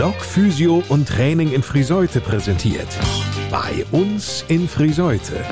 Blog 0.00 0.24
Physio 0.24 0.82
und 0.88 1.06
Training 1.06 1.52
in 1.52 1.62
Friseute 1.62 2.22
präsentiert. 2.22 2.88
Bei 3.50 3.84
uns 3.90 4.42
in 4.48 4.66
Friseute. 4.66 5.44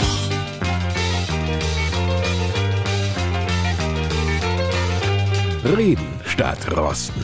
Reden 5.77 6.09
statt 6.25 6.61
Rosten. 6.75 7.23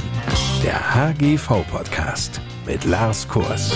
Der 0.62 0.78
HGV-Podcast 0.94 2.42
mit 2.66 2.84
Lars 2.84 3.26
Kurs. 3.26 3.72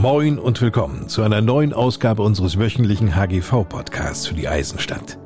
Moin 0.00 0.38
und 0.38 0.62
willkommen 0.62 1.08
zu 1.08 1.22
einer 1.22 1.42
neuen 1.42 1.74
Ausgabe 1.74 2.22
unseres 2.22 2.58
wöchentlichen 2.58 3.16
HGV-Podcasts 3.16 4.28
für 4.28 4.34
die 4.34 4.48
Eisenstadt. 4.48 5.18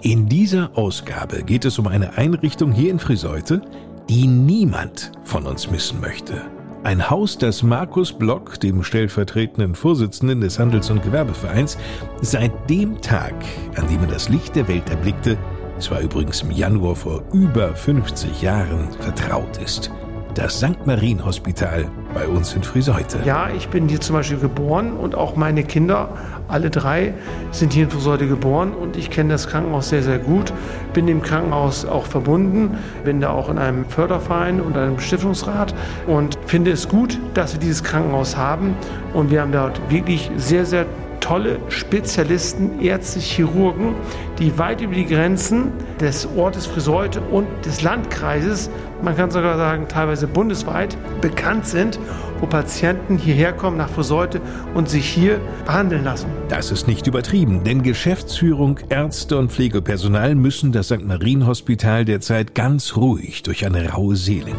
In 0.00 0.26
dieser 0.26 0.70
Ausgabe 0.74 1.42
geht 1.42 1.66
es 1.66 1.78
um 1.78 1.86
eine 1.86 2.16
Einrichtung 2.16 2.72
hier 2.72 2.90
in 2.90 2.98
Friseute, 2.98 3.60
die 4.08 4.26
niemand 4.26 5.12
von 5.22 5.44
uns 5.44 5.70
missen 5.70 6.00
möchte. 6.00 6.40
Ein 6.82 7.10
Haus, 7.10 7.36
das 7.36 7.62
Markus 7.62 8.10
Block, 8.10 8.58
dem 8.58 8.82
stellvertretenden 8.82 9.74
Vorsitzenden 9.74 10.40
des 10.40 10.58
Handels- 10.58 10.88
und 10.88 11.02
Gewerbevereins, 11.02 11.76
seit 12.22 12.70
dem 12.70 13.02
Tag, 13.02 13.34
an 13.76 13.86
dem 13.88 14.00
er 14.00 14.12
das 14.12 14.30
Licht 14.30 14.56
der 14.56 14.66
Welt 14.66 14.88
erblickte, 14.88 15.36
es 15.76 15.90
war 15.90 16.00
übrigens 16.00 16.40
im 16.40 16.52
Januar 16.52 16.96
vor 16.96 17.22
über 17.34 17.76
50 17.76 18.40
Jahren, 18.40 18.88
vertraut 18.98 19.58
ist 19.58 19.90
das 20.34 20.58
St. 20.58 20.86
Marien 20.86 21.22
Hospital 21.22 21.90
bei 22.14 22.26
uns 22.28 22.54
in 22.54 22.62
Friseute. 22.62 23.20
Ja, 23.24 23.48
ich 23.56 23.68
bin 23.68 23.88
hier 23.88 24.00
zum 24.00 24.16
Beispiel 24.16 24.38
geboren 24.38 24.92
und 24.92 25.14
auch 25.14 25.36
meine 25.36 25.64
Kinder, 25.64 26.10
alle 26.48 26.70
drei, 26.70 27.14
sind 27.50 27.72
hier 27.72 27.84
in 27.84 27.90
Friseute 27.90 28.28
geboren 28.28 28.72
und 28.72 28.96
ich 28.96 29.10
kenne 29.10 29.30
das 29.30 29.48
Krankenhaus 29.48 29.88
sehr, 29.88 30.02
sehr 30.02 30.18
gut. 30.18 30.52
Bin 30.92 31.06
dem 31.06 31.22
Krankenhaus 31.22 31.84
auch 31.84 32.06
verbunden, 32.06 32.76
bin 33.04 33.20
da 33.20 33.30
auch 33.30 33.48
in 33.48 33.58
einem 33.58 33.84
Förderverein 33.84 34.60
und 34.60 34.76
einem 34.76 34.98
Stiftungsrat 34.98 35.74
und 36.06 36.38
finde 36.46 36.72
es 36.72 36.88
gut, 36.88 37.18
dass 37.34 37.54
wir 37.54 37.60
dieses 37.60 37.82
Krankenhaus 37.82 38.36
haben 38.36 38.74
und 39.14 39.30
wir 39.30 39.40
haben 39.40 39.52
dort 39.52 39.80
wirklich 39.90 40.30
sehr, 40.36 40.66
sehr 40.66 40.86
tolle 41.22 41.58
Spezialisten, 41.68 42.82
Ärzte, 42.82 43.20
Chirurgen, 43.20 43.94
die 44.38 44.58
weit 44.58 44.82
über 44.82 44.94
die 44.94 45.06
Grenzen 45.06 45.72
des 45.98 46.28
Ortes 46.36 46.66
Friseute 46.66 47.22
und 47.22 47.46
des 47.64 47.80
Landkreises, 47.80 48.68
man 49.02 49.16
kann 49.16 49.30
sogar 49.30 49.56
sagen 49.56 49.86
teilweise 49.88 50.26
bundesweit, 50.26 50.96
bekannt 51.22 51.66
sind, 51.66 51.98
wo 52.40 52.46
Patienten 52.46 53.16
hierher 53.16 53.52
kommen 53.52 53.76
nach 53.78 53.88
Friseute 53.88 54.40
und 54.74 54.88
sich 54.88 55.08
hier 55.08 55.40
behandeln 55.64 56.04
lassen. 56.04 56.26
Das 56.48 56.70
ist 56.70 56.86
nicht 56.86 57.06
übertrieben, 57.06 57.64
denn 57.64 57.82
Geschäftsführung, 57.82 58.80
Ärzte 58.88 59.38
und 59.38 59.52
Pflegepersonal 59.52 60.34
müssen 60.34 60.72
das 60.72 60.88
St. 60.88 61.04
Marien 61.04 61.46
Hospital 61.46 62.04
derzeit 62.04 62.54
ganz 62.54 62.96
ruhig 62.96 63.42
durch 63.42 63.64
eine 63.64 63.90
raue 63.90 64.16
See 64.16 64.40
lenken. 64.40 64.58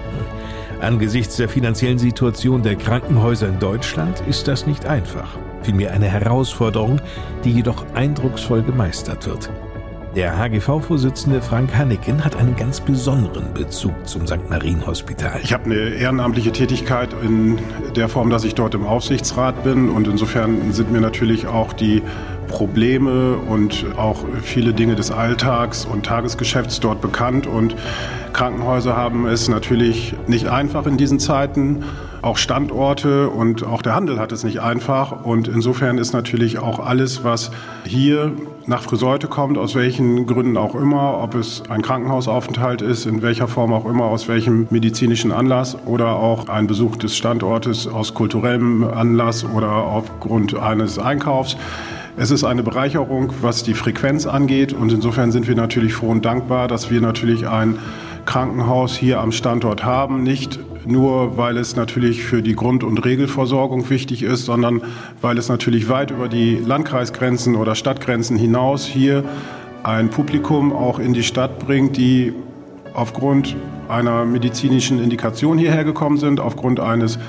Angesichts 0.83 1.37
der 1.37 1.47
finanziellen 1.47 1.97
Situation 1.97 2.61
der 2.61 2.75
Krankenhäuser 2.75 3.47
in 3.47 3.59
Deutschland 3.59 4.21
ist 4.27 4.47
das 4.47 4.67
nicht 4.67 4.85
einfach 4.85 5.37
vielmehr 5.63 5.91
eine 5.91 6.07
Herausforderung, 6.07 6.99
die 7.43 7.51
jedoch 7.51 7.85
eindrucksvoll 7.93 8.63
gemeistert 8.63 9.25
wird. 9.25 9.49
Der 10.15 10.37
HGV-Vorsitzende 10.37 11.41
Frank 11.41 11.75
Hanneken 11.75 12.23
hat 12.23 12.35
einen 12.35 12.55
ganz 12.55 12.79
besonderen 12.79 13.51
Bezug 13.53 13.93
zum 14.07 14.27
St. 14.27 14.47
Marien 14.47 14.85
Hospital. 14.85 15.39
Ich 15.41 15.53
habe 15.53 15.65
eine 15.65 15.89
ehrenamtliche 15.95 16.51
Tätigkeit 16.51 17.09
in 17.23 17.57
der 17.95 18.09
Form, 18.09 18.29
dass 18.29 18.43
ich 18.43 18.53
dort 18.53 18.75
im 18.75 18.85
Aufsichtsrat 18.85 19.63
bin 19.63 19.89
und 19.89 20.07
insofern 20.07 20.71
sind 20.71 20.91
mir 20.91 21.01
natürlich 21.01 21.47
auch 21.47 21.73
die 21.73 22.03
Probleme 22.47 23.37
und 23.37 23.85
auch 23.97 24.19
viele 24.43 24.73
Dinge 24.73 24.95
des 24.95 25.09
Alltags 25.09 25.85
und 25.85 26.05
Tagesgeschäfts 26.05 26.79
dort 26.79 27.01
bekannt 27.01 27.47
und 27.47 27.75
Krankenhäuser 28.33 28.97
haben 28.97 29.27
es 29.27 29.47
natürlich 29.47 30.15
nicht 30.27 30.47
einfach 30.47 30.85
in 30.87 30.97
diesen 30.97 31.19
Zeiten 31.19 31.83
auch 32.23 32.37
Standorte 32.37 33.29
und 33.29 33.63
auch 33.63 33.81
der 33.81 33.95
Handel 33.95 34.19
hat 34.19 34.31
es 34.31 34.43
nicht 34.43 34.61
einfach. 34.61 35.23
Und 35.23 35.47
insofern 35.47 35.97
ist 35.97 36.13
natürlich 36.13 36.57
auch 36.57 36.79
alles, 36.79 37.23
was 37.23 37.51
hier 37.85 38.31
nach 38.65 38.81
Friseute 38.81 39.27
kommt, 39.27 39.57
aus 39.57 39.75
welchen 39.75 40.25
Gründen 40.25 40.57
auch 40.57 40.73
immer, 40.73 41.21
ob 41.21 41.35
es 41.35 41.63
ein 41.69 41.81
Krankenhausaufenthalt 41.81 42.81
ist, 42.81 43.05
in 43.05 43.21
welcher 43.21 43.47
Form 43.47 43.73
auch 43.73 43.85
immer, 43.85 44.05
aus 44.05 44.27
welchem 44.27 44.67
medizinischen 44.69 45.31
Anlass 45.31 45.77
oder 45.85 46.15
auch 46.15 46.47
ein 46.47 46.65
Besuch 46.65 46.95
des 46.95 47.15
Standortes 47.15 47.87
aus 47.87 48.13
kulturellem 48.13 48.85
Anlass 48.85 49.45
oder 49.45 49.71
aufgrund 49.71 50.55
eines 50.55 50.97
Einkaufs. 50.97 51.57
Es 52.15 52.31
ist 52.31 52.43
eine 52.43 52.63
Bereicherung, 52.63 53.33
was 53.41 53.63
die 53.63 53.73
Frequenz 53.73 54.27
angeht 54.27 54.71
und 54.71 54.93
insofern 54.93 55.31
sind 55.31 55.47
wir 55.47 55.55
natürlich 55.55 55.93
froh 55.93 56.09
und 56.09 56.23
dankbar, 56.23 56.67
dass 56.67 56.89
wir 56.89 57.01
natürlich 57.01 57.47
ein 57.47 57.79
Krankenhaus 58.25 58.95
hier 58.95 59.19
am 59.19 59.31
Standort 59.31 59.83
haben. 59.83 60.23
Nicht 60.23 60.59
nur, 60.85 61.37
weil 61.37 61.57
es 61.57 61.75
natürlich 61.75 62.23
für 62.23 62.41
die 62.41 62.55
Grund- 62.55 62.83
und 62.83 63.03
Regelversorgung 63.05 63.89
wichtig 63.89 64.23
ist, 64.23 64.45
sondern 64.45 64.81
weil 65.21 65.37
es 65.37 65.49
natürlich 65.49 65.89
weit 65.89 66.11
über 66.11 66.27
die 66.27 66.55
Landkreisgrenzen 66.55 67.55
oder 67.55 67.75
Stadtgrenzen 67.75 68.37
hinaus 68.37 68.85
hier 68.85 69.23
ein 69.83 70.09
Publikum 70.09 70.73
auch 70.73 70.99
in 70.99 71.13
die 71.13 71.23
Stadt 71.23 71.59
bringt, 71.59 71.97
die 71.97 72.33
aufgrund 72.93 73.55
einer 73.89 74.25
medizinischen 74.25 75.01
Indikation 75.01 75.57
hierher 75.57 75.83
gekommen 75.83 76.17
sind, 76.17 76.39
aufgrund 76.39 76.79
eines 76.79 77.19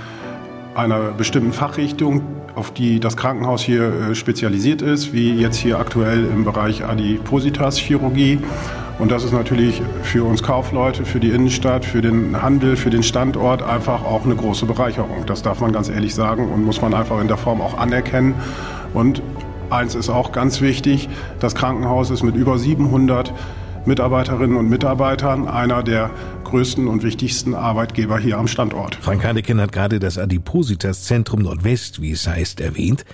einer 0.74 1.12
bestimmten 1.12 1.52
Fachrichtung, 1.52 2.22
auf 2.54 2.72
die 2.72 3.00
das 3.00 3.16
Krankenhaus 3.16 3.62
hier 3.62 4.10
äh, 4.10 4.14
spezialisiert 4.14 4.82
ist, 4.82 5.12
wie 5.12 5.34
jetzt 5.34 5.56
hier 5.56 5.78
aktuell 5.78 6.24
im 6.24 6.44
Bereich 6.44 6.84
Adipositas-Chirurgie. 6.84 8.38
Und 8.98 9.10
das 9.10 9.24
ist 9.24 9.32
natürlich 9.32 9.82
für 10.02 10.24
uns 10.24 10.42
Kaufleute, 10.42 11.04
für 11.04 11.18
die 11.18 11.30
Innenstadt, 11.30 11.84
für 11.84 12.00
den 12.00 12.40
Handel, 12.40 12.76
für 12.76 12.90
den 12.90 13.02
Standort 13.02 13.62
einfach 13.62 14.04
auch 14.04 14.24
eine 14.24 14.36
große 14.36 14.66
Bereicherung. 14.66 15.26
Das 15.26 15.42
darf 15.42 15.60
man 15.60 15.72
ganz 15.72 15.88
ehrlich 15.88 16.14
sagen 16.14 16.48
und 16.48 16.64
muss 16.64 16.80
man 16.80 16.94
einfach 16.94 17.20
in 17.20 17.26
der 17.26 17.36
Form 17.36 17.60
auch 17.60 17.76
anerkennen. 17.76 18.34
Und 18.92 19.20
eins 19.70 19.96
ist 19.96 20.10
auch 20.10 20.30
ganz 20.30 20.60
wichtig, 20.60 21.08
das 21.40 21.56
Krankenhaus 21.56 22.10
ist 22.10 22.22
mit 22.22 22.36
über 22.36 22.56
700 22.56 23.32
Mitarbeiterinnen 23.84 24.56
und 24.56 24.68
Mitarbeitern 24.70 25.48
einer 25.48 25.82
der 25.82 26.10
größten 26.44 26.86
und 26.86 27.02
wichtigsten 27.02 27.54
Arbeitgeber 27.54 28.18
hier 28.18 28.38
am 28.38 28.46
Standort. 28.46 28.94
Frank 28.94 29.24
Haneken 29.24 29.60
hat 29.60 29.72
gerade 29.72 29.98
das 29.98 30.18
Adipositas 30.18 31.04
Zentrum 31.04 31.42
Nordwest, 31.42 32.00
wie 32.00 32.12
es 32.12 32.26
heißt, 32.26 32.60
erwähnt. 32.60 33.04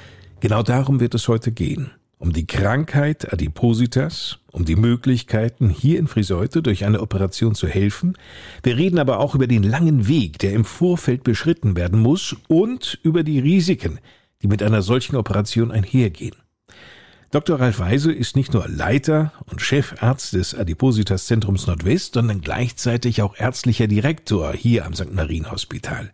Genau 0.40 0.62
darum 0.62 1.00
wird 1.00 1.14
es 1.14 1.26
heute 1.26 1.50
gehen 1.50 1.90
um 2.20 2.34
die 2.34 2.46
Krankheit 2.46 3.32
Adipositas, 3.32 4.38
um 4.52 4.66
die 4.66 4.76
Möglichkeiten, 4.76 5.70
hier 5.70 5.98
in 5.98 6.06
Friseute 6.06 6.62
durch 6.62 6.84
eine 6.84 7.00
Operation 7.00 7.54
zu 7.54 7.66
helfen. 7.66 8.16
Wir 8.62 8.76
reden 8.76 8.98
aber 8.98 9.18
auch 9.20 9.34
über 9.34 9.46
den 9.46 9.62
langen 9.62 10.06
Weg, 10.06 10.38
der 10.38 10.52
im 10.52 10.66
Vorfeld 10.66 11.24
beschritten 11.24 11.76
werden 11.76 11.98
muss 11.98 12.36
und 12.46 13.00
über 13.02 13.24
die 13.24 13.40
Risiken, 13.40 14.00
die 14.42 14.48
mit 14.48 14.62
einer 14.62 14.82
solchen 14.82 15.16
Operation 15.16 15.72
einhergehen. 15.72 16.36
Dr. 17.30 17.58
Ralf 17.58 17.78
Weise 17.78 18.12
ist 18.12 18.36
nicht 18.36 18.52
nur 18.52 18.68
Leiter 18.68 19.32
und 19.46 19.62
Chefarzt 19.62 20.34
des 20.34 20.54
Adipositas 20.54 21.24
Zentrums 21.24 21.66
Nordwest, 21.66 22.14
sondern 22.14 22.42
gleichzeitig 22.42 23.22
auch 23.22 23.34
ärztlicher 23.38 23.86
Direktor 23.86 24.52
hier 24.52 24.84
am 24.84 24.94
St. 24.94 25.14
Marien 25.14 25.50
Hospital. 25.50 26.12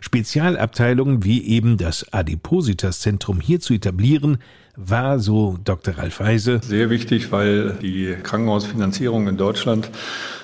Spezialabteilungen 0.00 1.24
wie 1.24 1.42
eben 1.44 1.78
das 1.78 2.12
Adipositas 2.12 3.00
Zentrum 3.00 3.40
hier 3.40 3.60
zu 3.60 3.74
etablieren, 3.74 4.38
war, 4.78 5.18
so 5.18 5.58
Dr. 5.64 5.98
Ralf 5.98 6.20
Weise. 6.20 6.60
Sehr 6.62 6.88
wichtig, 6.88 7.32
weil 7.32 7.74
die 7.82 8.14
Krankenhausfinanzierung 8.22 9.26
in 9.26 9.36
Deutschland 9.36 9.90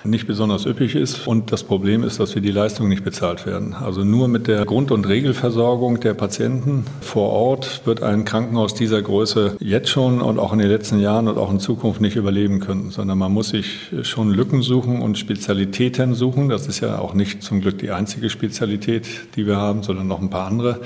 nicht 0.03 0.27
besonders 0.27 0.67
üppig 0.67 0.97
ist. 0.97 1.27
Und 1.27 1.53
das 1.53 1.63
Problem 1.63 2.03
ist, 2.03 2.21
dass 2.21 2.35
wir 2.35 2.43
die 2.43 2.51
Leistungen 2.51 2.89
nicht 2.89 3.05
bezahlt 3.05 3.47
werden. 3.47 3.75
Also 3.75 4.05
nur 4.05 4.29
mit 4.29 4.49
der 4.49 4.65
Grund- 4.65 4.91
und 4.91 5.09
Regelversorgung 5.09 6.01
der 6.01 6.15
Patienten 6.15 6.85
vor 7.01 7.31
Ort 7.31 7.83
wird 7.87 8.03
ein 8.03 8.25
Krankenhaus 8.25 8.75
dieser 8.75 9.01
Größe 9.01 9.57
jetzt 9.61 9.89
schon 9.89 10.21
und 10.21 10.39
auch 10.39 10.53
in 10.53 10.59
den 10.59 10.69
letzten 10.69 10.99
Jahren 10.99 11.29
und 11.29 11.39
auch 11.39 11.51
in 11.51 11.61
Zukunft 11.61 12.01
nicht 12.01 12.17
überleben 12.17 12.61
können, 12.61 12.91
sondern 12.91 13.17
man 13.17 13.33
muss 13.33 13.51
sich 13.51 13.93
schon 14.03 14.31
Lücken 14.31 14.63
suchen 14.63 15.01
und 15.01 15.17
Spezialitäten 15.17 16.15
suchen. 16.15 16.49
Das 16.49 16.67
ist 16.67 16.81
ja 16.81 16.99
auch 16.99 17.15
nicht 17.15 17.43
zum 17.43 17.61
Glück 17.61 17.79
die 17.79 17.93
einzige 17.93 18.29
Spezialität, 18.31 19.07
die 19.37 19.47
wir 19.47 19.57
haben, 19.57 19.83
sondern 19.83 20.09
noch 20.09 20.21
ein 20.21 20.31
paar 20.31 20.47
andere 20.47 20.81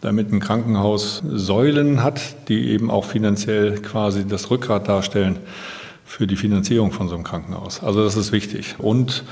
damit 0.00 0.32
ein 0.32 0.40
Krankenhaus 0.40 1.22
Säulen 1.28 2.02
hat, 2.02 2.48
die 2.48 2.70
eben 2.70 2.90
auch 2.90 3.04
finanziell 3.04 3.80
quasi 3.80 4.26
das 4.26 4.50
Rückgrat 4.50 4.88
darstellen 4.88 5.38
für 6.04 6.26
die 6.26 6.36
Finanzierung 6.36 6.90
von 6.90 7.08
so 7.08 7.14
einem 7.14 7.24
Krankenhaus. 7.24 7.82
Also 7.82 8.02
das 8.02 8.16
ist 8.16 8.32
wichtig. 8.32 8.76
Und 8.78 9.24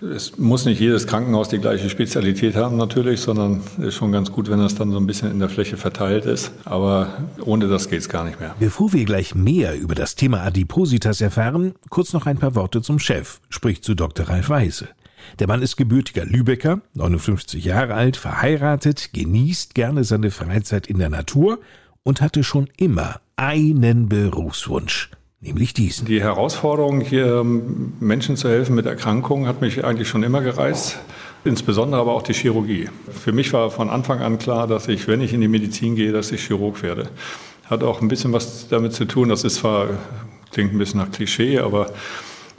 es 0.00 0.38
muss 0.38 0.64
nicht 0.64 0.80
jedes 0.80 1.06
Krankenhaus 1.06 1.48
die 1.48 1.58
gleiche 1.58 1.90
Spezialität 1.90 2.54
haben 2.54 2.76
natürlich, 2.76 3.20
sondern 3.20 3.62
ist 3.82 3.94
schon 3.94 4.12
ganz 4.12 4.30
gut, 4.30 4.48
wenn 4.48 4.60
das 4.60 4.74
dann 4.74 4.92
so 4.92 4.98
ein 4.98 5.06
bisschen 5.06 5.30
in 5.30 5.40
der 5.40 5.48
Fläche 5.48 5.76
verteilt 5.76 6.24
ist. 6.24 6.52
Aber 6.64 7.08
ohne 7.44 7.66
das 7.66 7.88
geht 7.88 8.00
es 8.00 8.08
gar 8.08 8.24
nicht 8.24 8.38
mehr. 8.38 8.54
Bevor 8.60 8.92
wir 8.92 9.04
gleich 9.04 9.34
mehr 9.34 9.76
über 9.76 9.94
das 9.94 10.14
Thema 10.14 10.42
Adipositas 10.42 11.20
erfahren, 11.20 11.74
kurz 11.90 12.12
noch 12.12 12.26
ein 12.26 12.38
paar 12.38 12.54
Worte 12.54 12.80
zum 12.80 12.98
Chef, 12.98 13.40
spricht 13.48 13.84
zu 13.84 13.94
Dr. 13.94 14.28
Ralf 14.28 14.48
Weise. 14.48 14.88
Der 15.38 15.46
Mann 15.46 15.62
ist 15.62 15.76
gebürtiger 15.76 16.24
Lübecker, 16.24 16.80
59 16.94 17.64
Jahre 17.64 17.94
alt, 17.94 18.16
verheiratet, 18.16 19.10
genießt 19.12 19.74
gerne 19.74 20.04
seine 20.04 20.30
Freizeit 20.30 20.86
in 20.86 20.98
der 20.98 21.10
Natur 21.10 21.60
und 22.02 22.20
hatte 22.20 22.44
schon 22.44 22.68
immer 22.76 23.20
einen 23.36 24.08
Berufswunsch, 24.08 25.10
nämlich 25.40 25.74
diesen. 25.74 26.06
Die 26.06 26.20
Herausforderung, 26.20 27.00
hier 27.00 27.44
Menschen 27.44 28.36
zu 28.36 28.48
helfen 28.48 28.74
mit 28.74 28.86
Erkrankungen, 28.86 29.46
hat 29.46 29.60
mich 29.60 29.84
eigentlich 29.84 30.08
schon 30.08 30.22
immer 30.22 30.40
gereizt. 30.40 30.98
Insbesondere 31.42 32.02
aber 32.02 32.12
auch 32.12 32.22
die 32.22 32.34
Chirurgie. 32.34 32.90
Für 33.10 33.32
mich 33.32 33.52
war 33.54 33.70
von 33.70 33.88
Anfang 33.88 34.20
an 34.20 34.38
klar, 34.38 34.66
dass 34.66 34.88
ich, 34.88 35.08
wenn 35.08 35.22
ich 35.22 35.32
in 35.32 35.40
die 35.40 35.48
Medizin 35.48 35.96
gehe, 35.96 36.12
dass 36.12 36.32
ich 36.32 36.46
Chirurg 36.46 36.82
werde. 36.82 37.08
Hat 37.64 37.82
auch 37.82 38.02
ein 38.02 38.08
bisschen 38.08 38.32
was 38.32 38.68
damit 38.68 38.92
zu 38.92 39.06
tun, 39.06 39.30
das 39.30 39.44
ist 39.44 39.56
zwar, 39.56 39.88
klingt 40.52 40.74
ein 40.74 40.78
bisschen 40.78 41.00
nach 41.00 41.10
Klischee, 41.10 41.58
aber 41.60 41.92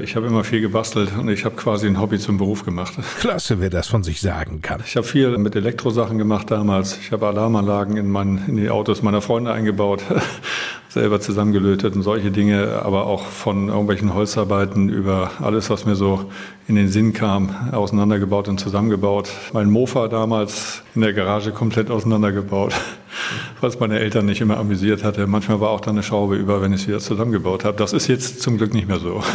ich 0.02 0.16
habe 0.16 0.28
immer 0.28 0.44
viel 0.44 0.62
gebastelt 0.62 1.12
und 1.18 1.30
ich 1.30 1.46
habe 1.46 1.56
quasi 1.56 1.88
ein 1.88 2.00
Hobby 2.00 2.20
zum 2.20 2.38
Beruf 2.38 2.66
gemacht. 2.66 2.94
Klasse, 3.20 3.60
wer 3.60 3.70
das 3.70 3.88
von 3.88 4.04
sich 4.04 4.22
sagen 4.22 4.62
kann. 4.62 4.82
Ich 4.86 4.96
habe 4.96 5.06
viel 5.06 5.38
mit 5.38 5.56
Elektrosachen 5.56 6.18
gemacht 6.18 6.50
damals. 6.52 6.98
Ich 6.98 7.12
habe 7.12 7.28
Alarmanlagen 7.28 7.98
in, 7.98 8.10
mein, 8.10 8.44
in 8.48 8.58
die 8.58 8.70
Autos 8.70 9.02
meiner 9.02 9.22
Freunde 9.22 9.52
eingebaut, 9.54 10.04
selber 10.90 11.22
zusammengelötet 11.22 11.96
und 11.96 12.04
solche 12.04 12.32
Dinge, 12.32 12.82
aber 12.84 13.06
auch 13.06 13.26
von 13.26 13.70
irgendwelchen 13.70 14.14
Holzarbeiten 14.14 14.90
über 14.90 15.32
alles, 15.40 15.70
was 15.70 15.86
mir 15.86 15.96
so 15.96 16.32
in 16.68 16.76
den 16.76 16.90
Sinn 16.90 17.14
kam, 17.14 17.56
auseinandergebaut 17.72 18.48
und 18.48 18.60
zusammengebaut. 18.60 19.30
Mein 19.54 19.70
Mofa 19.70 20.08
damals 20.08 20.84
in 20.96 21.02
der 21.02 21.14
Garage 21.14 21.52
komplett 21.52 21.90
auseinandergebaut 21.90 22.74
was 23.62 23.80
meine 23.80 24.00
Eltern 24.00 24.26
nicht 24.26 24.42
immer 24.42 24.58
amüsiert 24.58 25.04
hatte. 25.04 25.28
Manchmal 25.28 25.60
war 25.60 25.70
auch 25.70 25.82
da 25.82 25.92
eine 25.92 26.04
Schraube 26.04 26.36
über, 26.36 26.62
wenn 26.62 26.74
ich 26.74 26.82
es 26.82 26.88
wieder 26.88 27.00
zusammengebaut 27.00 27.66
habe. 27.66 27.78
Das 27.78 27.94
ist 27.94 28.08
jetzt 28.08 28.42
zum 28.42 28.58
Glück 28.58 28.74
nicht 28.74 28.88
mehr 28.88 29.00
so. 29.00 29.24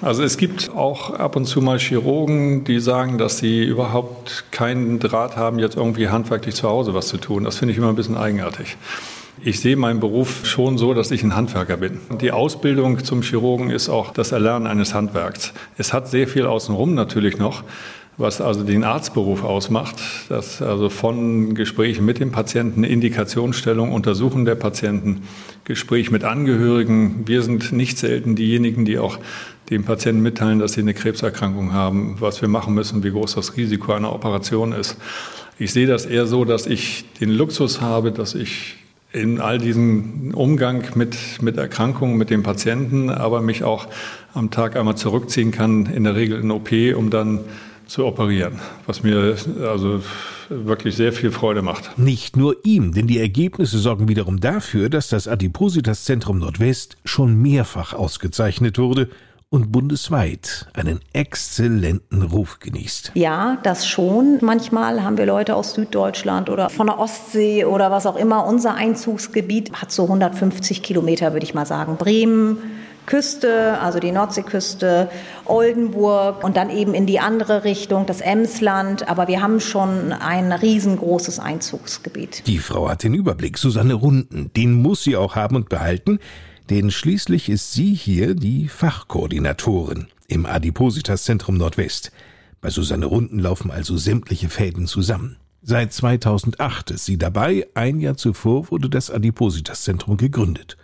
Also 0.00 0.22
es 0.22 0.36
gibt 0.36 0.70
auch 0.70 1.10
ab 1.10 1.34
und 1.34 1.46
zu 1.46 1.60
mal 1.60 1.78
Chirurgen, 1.80 2.62
die 2.62 2.78
sagen, 2.78 3.18
dass 3.18 3.38
sie 3.38 3.64
überhaupt 3.64 4.44
keinen 4.52 5.00
Draht 5.00 5.36
haben, 5.36 5.58
jetzt 5.58 5.76
irgendwie 5.76 6.08
handwerklich 6.08 6.54
zu 6.54 6.68
Hause 6.68 6.94
was 6.94 7.08
zu 7.08 7.16
tun. 7.16 7.42
Das 7.42 7.56
finde 7.56 7.72
ich 7.72 7.78
immer 7.78 7.88
ein 7.88 7.96
bisschen 7.96 8.16
eigenartig. 8.16 8.76
Ich 9.42 9.60
sehe 9.60 9.76
meinen 9.76 9.98
Beruf 9.98 10.46
schon 10.46 10.78
so, 10.78 10.94
dass 10.94 11.10
ich 11.10 11.24
ein 11.24 11.34
Handwerker 11.34 11.78
bin. 11.78 11.98
Die 12.20 12.30
Ausbildung 12.30 13.02
zum 13.04 13.22
Chirurgen 13.22 13.70
ist 13.70 13.88
auch 13.88 14.12
das 14.12 14.30
Erlernen 14.30 14.68
eines 14.68 14.94
Handwerks. 14.94 15.52
Es 15.76 15.92
hat 15.92 16.08
sehr 16.08 16.28
viel 16.28 16.46
außenrum 16.46 16.94
natürlich 16.94 17.38
noch, 17.38 17.64
was 18.16 18.40
also 18.40 18.64
den 18.64 18.84
Arztberuf 18.84 19.44
ausmacht, 19.44 19.96
dass 20.28 20.60
also 20.62 20.88
von 20.90 21.54
Gesprächen 21.54 22.04
mit 22.04 22.18
dem 22.18 22.32
Patienten, 22.32 22.82
Indikationsstellung, 22.82 23.92
Untersuchen 23.92 24.44
der 24.44 24.56
Patienten, 24.56 25.22
Gespräch 25.68 26.10
mit 26.10 26.24
Angehörigen. 26.24 27.24
Wir 27.26 27.42
sind 27.42 27.72
nicht 27.72 27.98
selten 27.98 28.34
diejenigen, 28.34 28.86
die 28.86 28.98
auch 28.98 29.18
dem 29.68 29.84
Patienten 29.84 30.22
mitteilen, 30.22 30.58
dass 30.58 30.72
sie 30.72 30.80
eine 30.80 30.94
Krebserkrankung 30.94 31.74
haben, 31.74 32.16
was 32.20 32.40
wir 32.40 32.48
machen 32.48 32.74
müssen, 32.74 33.04
wie 33.04 33.10
groß 33.10 33.34
das 33.34 33.56
Risiko 33.56 33.92
einer 33.92 34.12
Operation 34.14 34.72
ist. 34.72 34.96
Ich 35.58 35.72
sehe 35.72 35.86
das 35.86 36.06
eher 36.06 36.26
so, 36.26 36.46
dass 36.46 36.66
ich 36.66 37.04
den 37.20 37.28
Luxus 37.28 37.82
habe, 37.82 38.12
dass 38.12 38.34
ich 38.34 38.76
in 39.12 39.40
all 39.40 39.58
diesem 39.58 40.32
Umgang 40.34 40.84
mit, 40.94 41.16
mit 41.42 41.58
Erkrankungen, 41.58 42.16
mit 42.16 42.30
dem 42.30 42.42
Patienten, 42.42 43.10
aber 43.10 43.42
mich 43.42 43.62
auch 43.62 43.88
am 44.32 44.50
Tag 44.50 44.74
einmal 44.74 44.96
zurückziehen 44.96 45.50
kann, 45.50 45.84
in 45.84 46.04
der 46.04 46.14
Regel 46.14 46.40
in 46.40 46.50
OP, 46.50 46.70
um 46.96 47.10
dann 47.10 47.40
zu 47.88 48.06
operieren, 48.06 48.60
was 48.86 49.02
mir 49.02 49.36
also 49.62 50.02
wirklich 50.48 50.94
sehr 50.94 51.12
viel 51.12 51.30
Freude 51.30 51.62
macht. 51.62 51.98
Nicht 51.98 52.36
nur 52.36 52.56
ihm, 52.64 52.92
denn 52.92 53.06
die 53.06 53.18
Ergebnisse 53.18 53.78
sorgen 53.78 54.08
wiederum 54.08 54.40
dafür, 54.40 54.88
dass 54.88 55.08
das 55.08 55.26
Adipositas-Zentrum 55.26 56.38
Nordwest 56.38 56.96
schon 57.04 57.40
mehrfach 57.40 57.94
ausgezeichnet 57.94 58.78
wurde 58.78 59.08
und 59.50 59.72
bundesweit 59.72 60.66
einen 60.74 61.00
exzellenten 61.14 62.22
Ruf 62.22 62.58
genießt. 62.60 63.12
Ja, 63.14 63.56
das 63.62 63.86
schon. 63.86 64.38
Manchmal 64.42 65.02
haben 65.02 65.16
wir 65.16 65.24
Leute 65.24 65.56
aus 65.56 65.72
Süddeutschland 65.72 66.50
oder 66.50 66.68
von 66.68 66.88
der 66.88 66.98
Ostsee 66.98 67.64
oder 67.64 67.90
was 67.90 68.04
auch 68.04 68.16
immer. 68.16 68.46
Unser 68.46 68.74
Einzugsgebiet 68.74 69.72
hat 69.72 69.90
so 69.90 70.02
150 70.02 70.82
Kilometer, 70.82 71.32
würde 71.32 71.44
ich 71.44 71.54
mal 71.54 71.64
sagen. 71.64 71.96
Bremen, 71.96 72.58
Küste, 73.08 73.80
also 73.80 74.00
die 74.00 74.12
Nordseeküste, 74.12 75.10
Oldenburg 75.46 76.44
und 76.44 76.58
dann 76.58 76.68
eben 76.68 76.92
in 76.92 77.06
die 77.06 77.20
andere 77.20 77.64
Richtung, 77.64 78.04
das 78.04 78.20
Emsland. 78.20 79.08
Aber 79.08 79.28
wir 79.28 79.40
haben 79.40 79.60
schon 79.60 80.12
ein 80.12 80.52
riesengroßes 80.52 81.38
Einzugsgebiet. 81.38 82.46
Die 82.46 82.58
Frau 82.58 82.90
hat 82.90 83.02
den 83.02 83.14
Überblick. 83.14 83.56
Susanne 83.56 83.94
Runden, 83.94 84.50
den 84.54 84.74
muss 84.74 85.02
sie 85.02 85.16
auch 85.16 85.36
haben 85.36 85.56
und 85.56 85.70
behalten, 85.70 86.18
denn 86.68 86.90
schließlich 86.90 87.48
ist 87.48 87.72
sie 87.72 87.94
hier 87.94 88.34
die 88.34 88.68
Fachkoordinatorin 88.68 90.08
im 90.28 90.44
Adipositas-Zentrum 90.44 91.56
Nordwest. 91.56 92.12
Bei 92.60 92.68
Susanne 92.68 93.06
Runden 93.06 93.38
laufen 93.38 93.70
also 93.70 93.96
sämtliche 93.96 94.50
Fäden 94.50 94.86
zusammen. 94.86 95.38
Seit 95.62 95.94
2008 95.94 96.90
ist 96.90 97.06
sie 97.06 97.16
dabei, 97.16 97.66
ein 97.72 98.00
Jahr 98.00 98.18
zuvor 98.18 98.70
wurde 98.70 98.90
das 98.90 99.10
Adipositas-Zentrum 99.10 100.18
gegründet. 100.18 100.76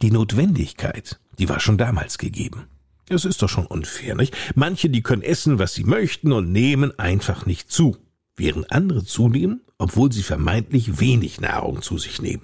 Die 0.00 0.10
Notwendigkeit, 0.10 1.18
die 1.38 1.48
war 1.48 1.60
schon 1.60 1.78
damals 1.78 2.18
gegeben. 2.18 2.64
Es 3.08 3.24
ist 3.24 3.42
doch 3.42 3.48
schon 3.48 3.66
unfair, 3.66 4.16
nicht? 4.16 4.36
Manche, 4.54 4.90
die 4.90 5.02
können 5.02 5.22
essen, 5.22 5.58
was 5.58 5.74
sie 5.74 5.84
möchten 5.84 6.32
und 6.32 6.50
nehmen 6.50 6.98
einfach 6.98 7.46
nicht 7.46 7.70
zu, 7.70 7.96
während 8.36 8.72
andere 8.72 9.04
zunehmen, 9.04 9.60
obwohl 9.78 10.12
sie 10.12 10.22
vermeintlich 10.22 10.98
wenig 10.98 11.40
Nahrung 11.40 11.82
zu 11.82 11.98
sich 11.98 12.20
nehmen. 12.20 12.42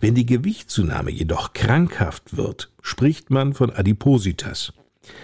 Wenn 0.00 0.14
die 0.14 0.26
Gewichtszunahme 0.26 1.10
jedoch 1.10 1.52
krankhaft 1.52 2.36
wird, 2.36 2.72
spricht 2.82 3.30
man 3.30 3.54
von 3.54 3.70
Adipositas. 3.70 4.72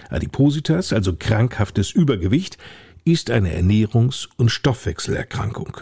Adipositas, 0.09 0.93
also 0.93 1.15
krankhaftes 1.15 1.91
Übergewicht, 1.91 2.57
ist 3.05 3.31
eine 3.31 3.53
Ernährungs- 3.53 4.29
und 4.37 4.49
Stoffwechselerkrankung. 4.49 5.77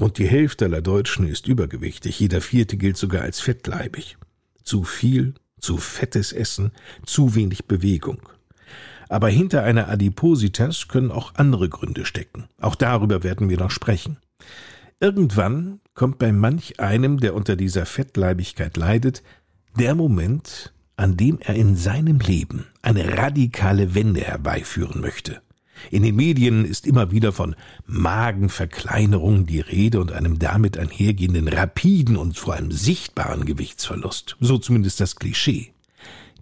Rund 0.00 0.16
die 0.16 0.26
Hälfte 0.28 0.64
aller 0.64 0.80
Deutschen 0.80 1.28
ist 1.28 1.46
übergewichtig, 1.46 2.18
jeder 2.18 2.40
vierte 2.40 2.78
gilt 2.78 2.96
sogar 2.96 3.22
als 3.22 3.40
fettleibig. 3.40 4.16
Zu 4.64 4.84
viel, 4.84 5.34
zu 5.62 5.78
fettes 5.78 6.32
Essen, 6.32 6.72
zu 7.06 7.34
wenig 7.34 7.64
Bewegung. 7.64 8.20
Aber 9.08 9.28
hinter 9.28 9.62
einer 9.62 9.88
Adipositas 9.88 10.88
können 10.88 11.10
auch 11.10 11.34
andere 11.36 11.68
Gründe 11.68 12.04
stecken. 12.04 12.48
Auch 12.60 12.74
darüber 12.74 13.22
werden 13.22 13.48
wir 13.48 13.58
noch 13.58 13.70
sprechen. 13.70 14.18
Irgendwann 15.00 15.80
kommt 15.94 16.18
bei 16.18 16.32
manch 16.32 16.80
einem, 16.80 17.18
der 17.18 17.34
unter 17.34 17.56
dieser 17.56 17.86
Fettleibigkeit 17.86 18.76
leidet, 18.76 19.22
der 19.78 19.94
Moment, 19.94 20.72
an 20.96 21.16
dem 21.16 21.38
er 21.40 21.54
in 21.54 21.76
seinem 21.76 22.20
Leben 22.20 22.66
eine 22.82 23.18
radikale 23.18 23.94
Wende 23.94 24.20
herbeiführen 24.20 25.00
möchte. 25.00 25.42
In 25.90 26.02
den 26.02 26.16
Medien 26.16 26.64
ist 26.64 26.86
immer 26.86 27.10
wieder 27.10 27.32
von 27.32 27.54
Magenverkleinerung 27.86 29.46
die 29.46 29.60
Rede 29.60 30.00
und 30.00 30.12
einem 30.12 30.38
damit 30.38 30.78
einhergehenden 30.78 31.48
rapiden 31.48 32.16
und 32.16 32.38
vor 32.38 32.54
allem 32.54 32.72
sichtbaren 32.72 33.44
Gewichtsverlust. 33.44 34.36
So 34.40 34.58
zumindest 34.58 35.00
das 35.00 35.16
Klischee. 35.16 35.72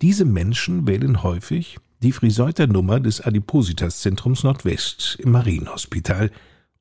Diese 0.02 0.24
Menschen 0.24 0.86
wählen 0.86 1.22
häufig 1.22 1.78
die 2.02 2.12
Friseuter 2.12 2.66
Nummer 2.66 2.98
des 3.00 3.20
Adipositas-Zentrums 3.20 4.42
Nordwest 4.44 5.18
im 5.20 5.32
Marienhospital, 5.32 6.30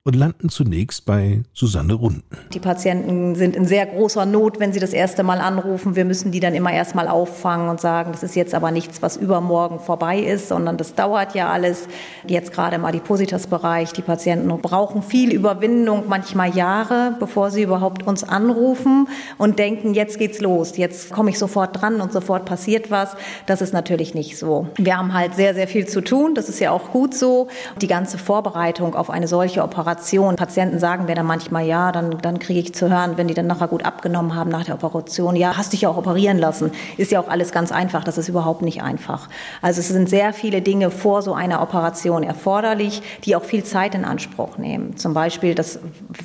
und 0.05 0.15
landen 0.15 0.47
zunächst 0.47 1.05
bei 1.05 1.41
Susanne 1.53 1.93
Runden. 1.93 2.23
Die 2.53 2.59
Patienten 2.59 3.35
sind 3.35 3.53
in 3.53 3.65
sehr 3.65 3.85
großer 3.85 4.25
Not, 4.25 4.57
wenn 4.59 4.71
sie 4.71 4.79
das 4.79 4.93
erste 4.93 5.23
Mal 5.23 5.39
anrufen. 5.41 5.97
Wir 5.97 6.05
müssen 6.05 6.31
die 6.31 6.39
dann 6.39 6.55
immer 6.55 6.71
erst 6.71 6.95
mal 6.95 7.09
auffangen 7.09 7.67
und 7.67 7.81
sagen, 7.81 8.13
das 8.13 8.23
ist 8.23 8.35
jetzt 8.35 8.55
aber 8.55 8.71
nichts, 8.71 9.01
was 9.01 9.17
übermorgen 9.17 9.79
vorbei 9.79 10.19
ist, 10.19 10.47
sondern 10.47 10.77
das 10.77 10.95
dauert 10.95 11.35
ja 11.35 11.49
alles. 11.49 11.87
Jetzt 12.25 12.53
gerade 12.53 12.77
im 12.77 12.85
Adipositas-Bereich, 12.85 13.91
die 13.91 14.01
Patienten 14.01 14.47
brauchen 14.61 15.03
viel 15.03 15.33
Überwindung, 15.33 16.05
manchmal 16.07 16.55
Jahre, 16.55 17.15
bevor 17.19 17.51
sie 17.51 17.63
überhaupt 17.63 18.07
uns 18.07 18.23
anrufen 18.23 19.09
und 19.37 19.59
denken, 19.59 19.93
jetzt 19.93 20.17
geht's 20.17 20.39
los, 20.39 20.77
jetzt 20.77 21.09
komme 21.09 21.29
ich 21.29 21.37
sofort 21.37 21.81
dran 21.81 21.99
und 21.99 22.13
sofort 22.13 22.45
passiert 22.45 22.89
was. 22.89 23.17
Das 23.47 23.61
ist 23.61 23.73
natürlich 23.73 24.13
nicht 24.13 24.37
so. 24.37 24.69
Wir 24.77 24.97
haben 24.97 25.13
halt 25.13 25.35
sehr, 25.35 25.53
sehr 25.53 25.67
viel 25.67 25.87
zu 25.87 25.99
tun. 25.99 26.35
Das 26.35 26.47
ist 26.47 26.59
ja 26.61 26.71
auch 26.71 26.91
gut 26.91 27.13
so. 27.13 27.49
Die 27.81 27.87
ganze 27.87 28.17
Vorbereitung 28.17 28.95
auf 28.95 29.09
eine 29.09 29.27
solche 29.27 29.61
Operation 29.61 29.88
Operation. 29.89 30.35
Patienten 30.35 30.79
sagen 30.79 31.05
mir 31.05 31.15
dann 31.15 31.25
manchmal, 31.25 31.65
ja, 31.65 31.91
dann, 31.91 32.17
dann 32.21 32.39
kriege 32.39 32.59
ich 32.59 32.73
zu 32.73 32.89
hören, 32.89 33.17
wenn 33.17 33.27
die 33.27 33.33
dann 33.33 33.47
nachher 33.47 33.67
gut 33.67 33.85
abgenommen 33.85 34.35
haben 34.35 34.49
nach 34.49 34.65
der 34.65 34.75
Operation, 34.75 35.35
ja, 35.35 35.57
hast 35.57 35.73
dich 35.73 35.81
ja 35.81 35.89
auch 35.89 35.97
operieren 35.97 36.37
lassen. 36.37 36.71
Ist 36.97 37.11
ja 37.11 37.19
auch 37.19 37.27
alles 37.27 37.51
ganz 37.51 37.71
einfach, 37.71 38.03
das 38.03 38.17
ist 38.17 38.29
überhaupt 38.29 38.61
nicht 38.61 38.83
einfach. 38.83 39.29
Also 39.61 39.79
es 39.79 39.87
sind 39.87 40.09
sehr 40.09 40.33
viele 40.33 40.61
Dinge 40.61 40.91
vor 40.91 41.21
so 41.21 41.33
einer 41.33 41.61
Operation 41.61 42.23
erforderlich, 42.23 43.01
die 43.25 43.35
auch 43.35 43.43
viel 43.43 43.63
Zeit 43.63 43.95
in 43.95 44.05
Anspruch 44.05 44.57
nehmen. 44.57 44.95
Zum 44.97 45.13
Beispiel, 45.13 45.55
das 45.55 45.79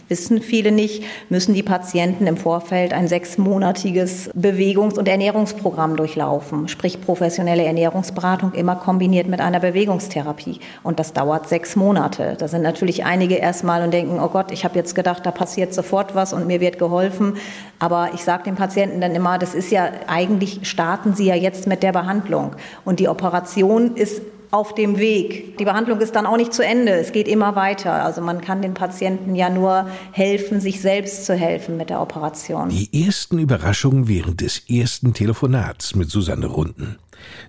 wissen 0.09 0.41
viele 0.41 0.71
nicht, 0.71 1.05
müssen 1.29 1.55
die 1.55 1.63
Patienten 1.63 2.27
im 2.27 2.37
Vorfeld 2.37 2.93
ein 2.93 3.09
sechsmonatiges 3.09 4.31
Bewegungs- 4.35 4.99
und 4.99 5.09
Ernährungsprogramm 5.09 5.97
durchlaufen, 5.97 6.69
sprich 6.69 7.01
professionelle 7.01 7.65
Ernährungsberatung 7.65 8.53
immer 8.53 8.77
kombiniert 8.77 9.29
mit 9.29 9.41
einer 9.41 9.61
Bewegungstherapie. 9.61 10.61
Und 10.83 10.99
das 10.99 11.13
dauert 11.13 11.49
sechs 11.49 11.77
Monate. 11.77 12.37
Da 12.39 12.49
sind 12.49 12.63
natürlich 12.63 13.05
einige 13.05 13.37
erst 13.37 13.54
erstmal 13.55 13.85
und 13.85 13.93
denken, 13.93 14.19
oh 14.21 14.29
Gott, 14.29 14.51
ich 14.51 14.65
habe 14.65 14.75
jetzt 14.75 14.97
gedacht, 14.97 15.25
da 15.25 15.31
passiert 15.31 15.73
sofort 15.73 16.17
was 16.17 16.33
und 16.33 16.49
mir 16.49 16.61
wird 16.61 16.81
geholfen. 16.81 17.37
Aber 17.79 18.11
ich 18.13 18.25
sage 18.25 18.43
den 18.43 18.57
Patienten 18.57 19.01
dann 19.01 19.15
immer, 19.15 19.39
das 19.39 19.55
ist 19.55 19.71
ja 19.71 19.91
eigentlich, 20.09 20.69
starten 20.69 21.15
Sie 21.15 21.27
ja 21.27 21.37
jetzt 21.37 21.69
mit 21.69 21.85
der 21.85 21.93
Behandlung. 21.93 22.57
Und 22.85 22.99
die 22.99 23.09
Operation 23.09 23.95
ist 23.95 24.23
auf 24.55 24.75
dem 24.75 24.99
Weg. 24.99 25.59
Die 25.59 25.65
Behandlung 25.65 26.01
ist 26.01 26.15
dann 26.15 26.27
auch 26.27 26.37
nicht 26.37 26.55
zu 26.55 26.65
Ende. 26.65 26.93
Es 26.93 27.11
geht 27.11 27.27
immer 27.27 27.57
weiter. 27.57 28.05
Also 28.05 28.21
man 28.21 28.41
kann 28.41 28.63
den 28.63 28.73
Patienten 28.73 29.35
ja 29.35 29.51
nur 29.51 29.89
helfen, 30.13 30.61
sich 30.61 30.81
selbst 30.81 31.27
zu 31.27 31.35
helfen 31.35 31.77
mit 31.77 31.91
der 31.91 32.01
Operation. 32.01 32.69
Die 32.69 33.05
ersten 33.05 33.39
Überraschungen 33.39 34.07
während 34.07 34.41
des 34.41 34.63
ersten 34.71 35.13
Telefonats 35.13 35.97
mit 35.97 36.09
Susanne 36.09 36.47
Runden. 36.47 36.99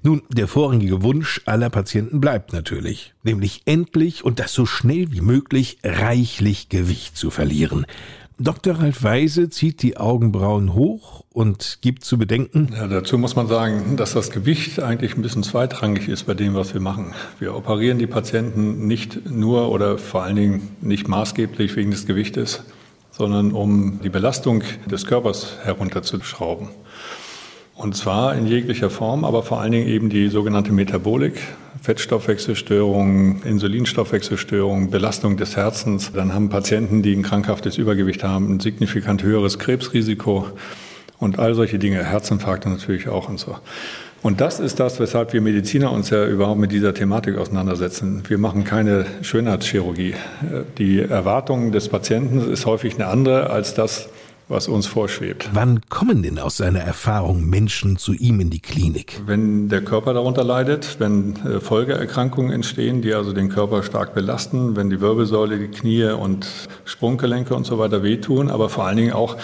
Nun, 0.01 0.24
der 0.29 0.47
vorrangige 0.47 1.03
Wunsch 1.03 1.41
aller 1.45 1.69
Patienten 1.69 2.21
bleibt 2.21 2.53
natürlich, 2.53 3.13
nämlich 3.24 3.62
endlich 3.65 4.24
und 4.24 4.39
das 4.39 4.53
so 4.53 4.65
schnell 4.65 5.12
wie 5.12 5.21
möglich 5.21 5.77
reichlich 5.83 6.69
Gewicht 6.69 7.17
zu 7.17 7.29
verlieren. 7.29 7.85
Dr. 8.38 8.80
Ralf 8.80 9.01
Weise 9.01 9.50
zieht 9.50 9.82
die 9.82 9.96
Augenbrauen 9.96 10.74
hoch 10.74 11.24
und 11.32 11.80
gibt 11.82 12.04
zu 12.04 12.18
bedenken. 12.18 12.70
Ja, 12.75 12.88
dazu 12.88 13.18
muss 13.18 13.38
man 13.38 13.48
sagen, 13.48 13.96
dass 13.96 14.13
das 14.13 14.30
Gewicht 14.30 14.82
eigentlich 14.82 15.15
ein 15.15 15.22
bisschen 15.22 15.44
zweitrangig 15.44 16.10
ist 16.10 16.24
bei 16.24 16.34
dem, 16.34 16.54
was 16.54 16.74
wir 16.74 16.82
machen. 16.82 17.13
Wir 17.39 17.56
operieren 17.56 17.98
die 17.98 18.08
Patienten 18.08 18.88
nicht 18.88 19.30
nur 19.30 19.72
oder 19.72 19.98
vor 19.98 20.24
allen 20.24 20.36
Dingen 20.36 20.75
nicht 20.82 21.08
maßgeblich 21.08 21.77
wegen 21.77 21.92
des 21.92 22.06
Gewichtes, 22.06 22.63
sondern 23.12 23.54
um 23.54 24.01
die 24.04 24.10
Belastung 24.10 24.63
des 24.86 25.06
Körpers 25.06 25.58
herunterzuschrauben. 25.63 26.68
Und 27.75 27.96
zwar 27.96 28.36
in 28.36 28.48
jeglicher 28.48 28.89
Form, 28.89 29.25
aber 29.25 29.44
vor 29.44 29.60
allen 29.60 29.74
Dingen 29.74 29.88
eben 29.88 30.10
die 30.10 30.29
sogenannte 30.29 30.72
Metabolik, 30.72 31.41
Fettstoffwechselstörungen, 31.82 33.44
Insulinstoffwechselstörungen, 33.44 34.89
Belastung 34.89 35.36
des 35.36 35.58
Herzens. 35.58 36.12
Dann 36.13 36.34
haben 36.34 36.50
Patienten, 36.50 37.03
die 37.03 37.13
ein 37.13 37.22
krankhaftes 37.22 37.77
Übergewicht 37.77 38.24
haben, 38.24 38.55
ein 38.55 38.60
signifikant 38.62 39.24
höheres 39.24 39.60
Krebsrisiko 39.60 40.48
und 41.20 41.38
all 41.38 41.53
solche 41.53 41.77
Dinge, 41.77 42.03
Herzinfarkte 42.03 42.70
natürlich 42.70 43.10
auch 43.10 43.27
und 43.29 43.39
so. 43.39 43.58
Und 44.24 44.41
das 44.41 44.60
ist 44.60 44.79
das, 44.79 45.00
weshalb 45.00 45.34
wir 45.34 45.41
Mediziner 45.41 45.91
uns 45.91 46.10
ja 46.10 46.25
überhaupt 46.25 46.60
mit 46.60 46.72
dieser 46.72 46.96
Thematik 46.96 47.38
auseinandersetzen. 47.38 48.24
Wir 48.27 48.39
machen 48.39 48.63
keine 48.63 49.05
Schönheitschirurgie. 49.22 50.15
Die 50.79 51.01
Erwartung 51.01 51.72
des 51.72 51.89
Patienten 51.89 52.51
ist 52.51 52.65
häufig 52.65 52.96
eine 52.96 53.05
andere 53.05 53.51
als 53.51 53.75
das, 53.75 54.10
was 54.47 54.67
uns 54.67 54.85
vorschwebt. 54.85 55.49
Wann 55.53 55.81
kommen 55.89 56.23
denn 56.23 56.39
aus 56.39 56.57
seiner 56.57 56.79
Erfahrung 56.79 57.45
Menschen 57.45 57.97
zu 57.97 58.13
ihm 58.13 58.39
in 58.39 58.49
die 58.49 58.59
Klinik? 58.59 59.21
Wenn 59.25 59.69
der 59.69 59.83
Körper 59.83 60.13
darunter 60.13 60.43
leidet, 60.43 60.97
wenn 60.99 61.35
äh, 61.45 61.59
Folgeerkrankungen 61.59 62.51
entstehen, 62.51 63.01
die 63.01 63.13
also 63.13 63.33
den 63.33 63.49
Körper 63.49 63.83
stark 63.83 64.13
belasten, 64.13 64.75
wenn 64.75 64.89
die 64.89 65.01
Wirbelsäule, 65.01 65.57
die 65.57 65.67
Knie 65.67 66.05
und 66.05 66.47
Sprunggelenke 66.85 67.55
und 67.55 67.65
so 67.65 67.79
weiter 67.79 68.03
wehtun, 68.03 68.49
aber 68.49 68.69
vor 68.69 68.85
allen 68.85 68.97
Dingen 68.97 69.13
auch 69.13 69.37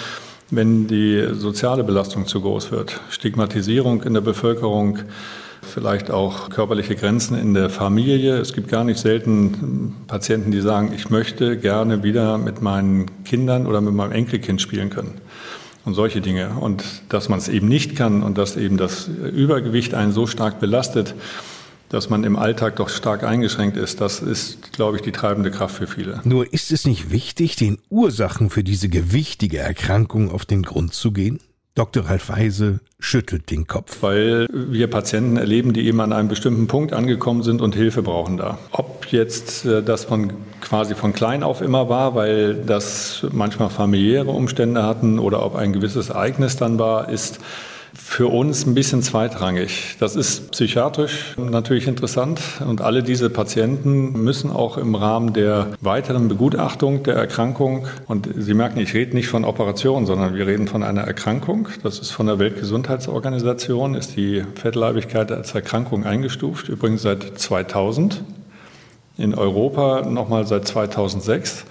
wenn 0.52 0.88
die 0.88 1.30
soziale 1.32 1.84
Belastung 1.84 2.28
zu 2.28 2.42
groß 2.42 2.72
wird, 2.72 3.00
Stigmatisierung 3.10 4.04
in 4.04 4.14
der 4.14 4.22
Bevölkerung, 4.22 5.00
vielleicht 5.62 6.12
auch 6.12 6.50
körperliche 6.50 6.96
Grenzen 6.96 7.38
in 7.38 7.54
der 7.54 7.70
Familie. 7.70 8.38
Es 8.38 8.54
gibt 8.54 8.68
gar 8.68 8.84
nicht 8.84 9.00
selten 9.00 9.96
Patienten, 10.08 10.52
die 10.52 10.62
sagen, 10.62 10.92
ich 10.96 11.10
möchte 11.10 11.58
gerne 11.58 12.04
wieder 12.04 12.38
mit 12.38 12.62
meinen 12.62 13.24
Kindern 13.24 13.68
oder 13.68 13.82
mit 13.82 13.94
meinem 13.94 14.12
Enkelkind 14.12 14.62
spielen 14.62 14.90
können. 14.90 15.22
Und 15.84 15.96
solche 15.96 16.22
Dinge. 16.22 16.58
Und 16.60 16.84
dass 17.10 17.28
man 17.30 17.40
es 17.40 17.48
eben 17.48 17.68
nicht 17.68 17.96
kann 17.96 18.22
und 18.22 18.38
dass 18.38 18.56
eben 18.56 18.78
das 18.78 19.08
Übergewicht 19.08 19.96
einen 19.96 20.12
so 20.12 20.28
stark 20.28 20.60
belastet, 20.60 21.16
dass 21.90 22.10
man 22.10 22.24
im 22.24 22.38
Alltag 22.38 22.78
doch 22.78 22.88
stark 22.88 23.24
eingeschränkt 23.24 23.76
ist, 23.76 24.00
das 24.00 24.22
ist, 24.22 24.72
glaube 24.72 24.96
ich, 24.96 25.04
die 25.04 25.12
treibende 25.12 25.52
Kraft 25.52 25.76
für 25.76 25.88
viele. 25.88 26.22
Nur 26.24 26.54
ist 26.54 26.72
es 26.72 26.86
nicht 26.86 27.12
wichtig, 27.12 27.58
den 27.58 27.80
Ursachen 27.90 28.50
für 28.50 28.64
diese 28.64 28.88
gewichtige 28.88 29.58
Erkrankung 29.58 30.32
auf 30.32 30.46
den 30.46 30.64
Grund 30.64 30.94
zu 30.94 31.12
gehen? 31.12 31.40
Dr. 31.74 32.06
Ralf 32.06 32.30
Weise 32.30 32.82
schüttelt 33.00 33.50
den 33.50 33.66
Kopf. 33.66 34.04
Weil 34.04 34.48
wir 34.52 34.90
Patienten 34.90 35.38
erleben, 35.38 35.72
die 35.72 35.88
eben 35.88 36.02
an 36.02 36.12
einem 36.12 36.28
bestimmten 36.28 36.68
Punkt 36.68 36.92
angekommen 36.92 37.44
sind 37.44 37.62
und 37.62 37.76
Hilfe 37.76 38.02
brauchen 38.04 38.36
da. 38.36 38.58
Ob 38.72 39.08
jetzt 39.12 39.66
äh, 39.66 39.82
das 39.82 40.06
von 40.06 40.34
quasi 40.60 40.96
von 40.96 41.14
klein 41.14 41.44
auf 41.44 41.62
immer 41.62 41.88
war, 41.88 42.14
weil 42.14 42.56
das 42.56 43.26
manchmal 43.32 43.70
familiäre 43.70 44.32
Umstände 44.32 44.84
hatten 44.84 45.18
oder 45.18 45.46
ob 45.46 45.56
ein 45.56 45.72
gewisses 45.72 46.10
Ereignis 46.10 46.58
dann 46.58 46.78
war, 46.78 47.10
ist 47.10 47.40
für 47.94 48.28
uns 48.28 48.66
ein 48.66 48.74
bisschen 48.74 49.02
zweitrangig. 49.02 49.98
Das 50.00 50.16
ist 50.16 50.52
psychiatrisch 50.52 51.36
natürlich 51.38 51.88
interessant 51.88 52.40
und 52.66 52.82
alle 52.82 53.04
diese 53.04 53.30
Patienten 53.30 54.24
müssen 54.24 54.50
auch 54.50 54.78
im 54.78 54.96
Rahmen 54.96 55.34
der 55.34 55.68
weiteren 55.82 56.28
Begutachtung 56.28 57.04
der 57.04 57.16
Erkrankung, 57.16 57.88
und 58.08 58.30
Sie 58.36 58.54
merken, 58.54 58.80
ich 58.80 58.94
rede 58.94 59.16
nicht 59.16 59.28
von 59.28 59.44
Operation, 59.44 60.06
sondern 60.06 60.36
wir 60.36 60.48
reden 60.48 60.68
von 60.68 60.84
einer 60.84 61.02
Erkrankung. 61.02 61.68
Das 61.84 62.00
ist 62.00 62.12
von 62.12 62.28
der 62.28 62.40
Weltgesundheitsorganisation, 62.40 63.96
ist 63.96 64.16
die 64.16 64.44
Fettleibigkeit 64.56 65.32
als 65.32 65.54
Erkrankung 65.54 66.06
eingestuft, 66.06 66.70
übrigens 66.70 67.02
seit 67.02 67.38
2000. 67.40 68.24
In 69.18 69.36
Europa 69.36 70.02
nochmal 70.02 70.48
seit 70.48 70.68
2006 70.68 71.66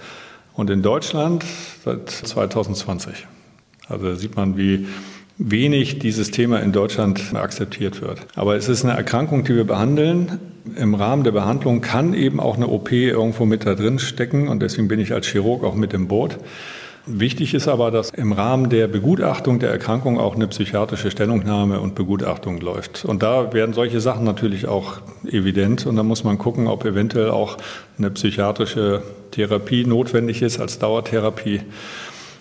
und 0.53 0.69
in 0.69 0.81
Deutschland 0.81 1.43
seit 1.83 2.09
2020. 2.09 3.27
Also 3.89 4.05
da 4.05 4.15
sieht 4.15 4.35
man, 4.35 4.57
wie 4.57 4.87
wenig 5.49 5.99
dieses 5.99 6.31
Thema 6.31 6.59
in 6.59 6.71
Deutschland 6.71 7.33
akzeptiert 7.33 8.01
wird. 8.01 8.19
Aber 8.35 8.55
es 8.55 8.69
ist 8.69 8.85
eine 8.85 8.95
Erkrankung, 8.95 9.43
die 9.43 9.55
wir 9.55 9.65
behandeln. 9.65 10.39
Im 10.75 10.93
Rahmen 10.93 11.23
der 11.23 11.31
Behandlung 11.31 11.81
kann 11.81 12.13
eben 12.13 12.39
auch 12.39 12.55
eine 12.55 12.67
OP 12.67 12.91
irgendwo 12.91 13.45
mit 13.45 13.65
da 13.65 13.73
drin 13.73 13.97
stecken 13.97 14.47
und 14.47 14.61
deswegen 14.61 14.87
bin 14.87 14.99
ich 14.99 15.13
als 15.13 15.27
Chirurg 15.27 15.63
auch 15.63 15.75
mit 15.75 15.93
im 15.93 16.07
Boot. 16.07 16.37
Wichtig 17.07 17.55
ist 17.55 17.67
aber, 17.67 17.89
dass 17.89 18.11
im 18.11 18.31
Rahmen 18.31 18.69
der 18.69 18.87
Begutachtung 18.87 19.57
der 19.57 19.71
Erkrankung 19.71 20.19
auch 20.19 20.35
eine 20.35 20.47
psychiatrische 20.47 21.09
Stellungnahme 21.09 21.79
und 21.79 21.95
Begutachtung 21.95 22.61
läuft. 22.61 23.05
Und 23.05 23.23
da 23.23 23.53
werden 23.53 23.73
solche 23.73 23.99
Sachen 23.99 24.23
natürlich 24.23 24.67
auch 24.67 25.01
evident 25.25 25.87
und 25.87 25.95
da 25.95 26.03
muss 26.03 26.23
man 26.23 26.37
gucken, 26.37 26.67
ob 26.67 26.85
eventuell 26.85 27.31
auch 27.31 27.57
eine 27.97 28.11
psychiatrische 28.11 29.01
Therapie 29.31 29.83
notwendig 29.83 30.43
ist 30.43 30.59
als 30.59 30.77
Dauertherapie. 30.77 31.61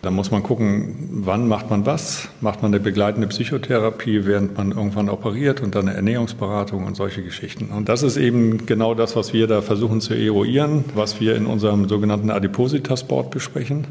Da 0.02 0.10
muss 0.10 0.30
man 0.30 0.42
gucken, 0.42 0.94
wann 1.10 1.46
macht 1.46 1.68
man 1.68 1.84
was? 1.84 2.28
Macht 2.40 2.62
man 2.62 2.72
eine 2.72 2.80
begleitende 2.80 3.28
Psychotherapie, 3.28 4.24
während 4.24 4.56
man 4.56 4.70
irgendwann 4.70 5.10
operiert 5.10 5.60
und 5.60 5.74
dann 5.74 5.88
eine 5.88 5.96
Ernährungsberatung 5.96 6.86
und 6.86 6.96
solche 6.96 7.22
Geschichten. 7.22 7.66
Und 7.66 7.90
das 7.90 8.02
ist 8.02 8.16
eben 8.16 8.64
genau 8.64 8.94
das, 8.94 9.14
was 9.14 9.34
wir 9.34 9.46
da 9.46 9.60
versuchen 9.60 10.00
zu 10.00 10.14
eruieren, 10.14 10.86
was 10.94 11.20
wir 11.20 11.36
in 11.36 11.44
unserem 11.44 11.86
sogenannten 11.86 12.30
Adipositas-Board 12.30 13.30
besprechen. 13.30 13.86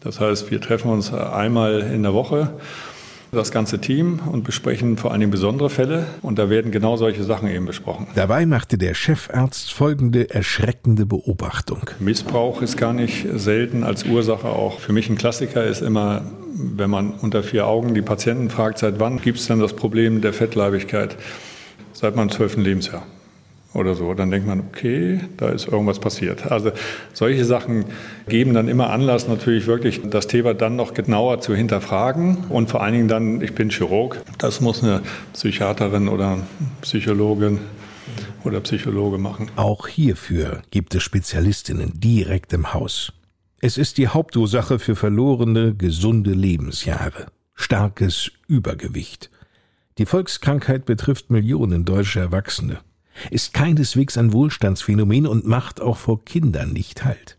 Das 0.00 0.18
heißt, 0.18 0.50
wir 0.50 0.60
treffen 0.60 0.90
uns 0.90 1.14
einmal 1.14 1.80
in 1.80 2.02
der 2.02 2.12
Woche 2.12 2.50
das 3.32 3.50
ganze 3.50 3.80
Team 3.80 4.20
und 4.30 4.44
besprechen 4.44 4.98
vor 4.98 5.10
allen 5.10 5.20
Dingen 5.20 5.32
besondere 5.32 5.70
Fälle. 5.70 6.06
Und 6.20 6.38
da 6.38 6.50
werden 6.50 6.70
genau 6.70 6.96
solche 6.96 7.24
Sachen 7.24 7.48
eben 7.48 7.64
besprochen. 7.64 8.06
Dabei 8.14 8.44
machte 8.44 8.76
der 8.76 8.94
Chefarzt 8.94 9.72
folgende 9.72 10.28
erschreckende 10.28 11.06
Beobachtung. 11.06 11.90
Missbrauch 11.98 12.60
ist 12.60 12.76
gar 12.76 12.92
nicht 12.92 13.26
selten 13.34 13.84
als 13.84 14.04
Ursache 14.04 14.48
auch. 14.48 14.80
Für 14.80 14.92
mich 14.92 15.08
ein 15.08 15.16
Klassiker 15.16 15.64
ist 15.64 15.80
immer, 15.80 16.22
wenn 16.54 16.90
man 16.90 17.12
unter 17.12 17.42
vier 17.42 17.66
Augen 17.66 17.94
die 17.94 18.02
Patienten 18.02 18.50
fragt, 18.50 18.78
seit 18.78 19.00
wann 19.00 19.18
gibt 19.18 19.38
es 19.38 19.46
denn 19.46 19.60
das 19.60 19.72
Problem 19.72 20.20
der 20.20 20.34
Fettleibigkeit? 20.34 21.16
Seit 21.94 22.16
meinem 22.16 22.30
zwölften 22.30 22.60
Lebensjahr 22.60 23.02
oder 23.74 23.94
so. 23.94 24.12
Dann 24.14 24.30
denkt 24.30 24.46
man, 24.46 24.60
okay, 24.60 25.20
da 25.36 25.48
ist 25.48 25.68
irgendwas 25.68 25.98
passiert. 25.98 26.50
Also 26.50 26.72
solche 27.12 27.44
Sachen 27.44 27.86
geben 28.28 28.54
dann 28.54 28.68
immer 28.68 28.90
Anlass, 28.90 29.28
natürlich 29.28 29.66
wirklich 29.66 30.00
das 30.08 30.26
Thema 30.26 30.54
dann 30.54 30.76
noch 30.76 30.94
genauer 30.94 31.40
zu 31.40 31.54
hinterfragen. 31.54 32.44
Und 32.48 32.70
vor 32.70 32.82
allen 32.82 32.92
Dingen 32.92 33.08
dann, 33.08 33.40
ich 33.40 33.54
bin 33.54 33.70
Chirurg, 33.70 34.20
das 34.38 34.60
muss 34.60 34.82
eine 34.82 35.02
Psychiaterin 35.32 36.08
oder 36.08 36.38
Psychologin 36.82 37.60
oder 38.44 38.60
Psychologe 38.60 39.18
machen. 39.18 39.50
Auch 39.56 39.88
hierfür 39.88 40.62
gibt 40.70 40.94
es 40.94 41.02
Spezialistinnen 41.02 41.92
direkt 41.94 42.52
im 42.52 42.74
Haus. 42.74 43.12
Es 43.60 43.78
ist 43.78 43.98
die 43.98 44.08
Hauptursache 44.08 44.80
für 44.80 44.96
verlorene, 44.96 45.74
gesunde 45.74 46.32
Lebensjahre. 46.32 47.26
Starkes 47.54 48.32
Übergewicht. 48.48 49.30
Die 49.98 50.06
Volkskrankheit 50.06 50.84
betrifft 50.84 51.30
Millionen 51.30 51.84
deutsche 51.84 52.18
Erwachsene 52.18 52.80
ist 53.30 53.54
keineswegs 53.54 54.16
ein 54.18 54.32
Wohlstandsphänomen 54.32 55.26
und 55.26 55.46
macht 55.46 55.80
auch 55.80 55.96
vor 55.96 56.24
Kindern 56.24 56.72
nicht 56.72 57.04
Halt. 57.04 57.36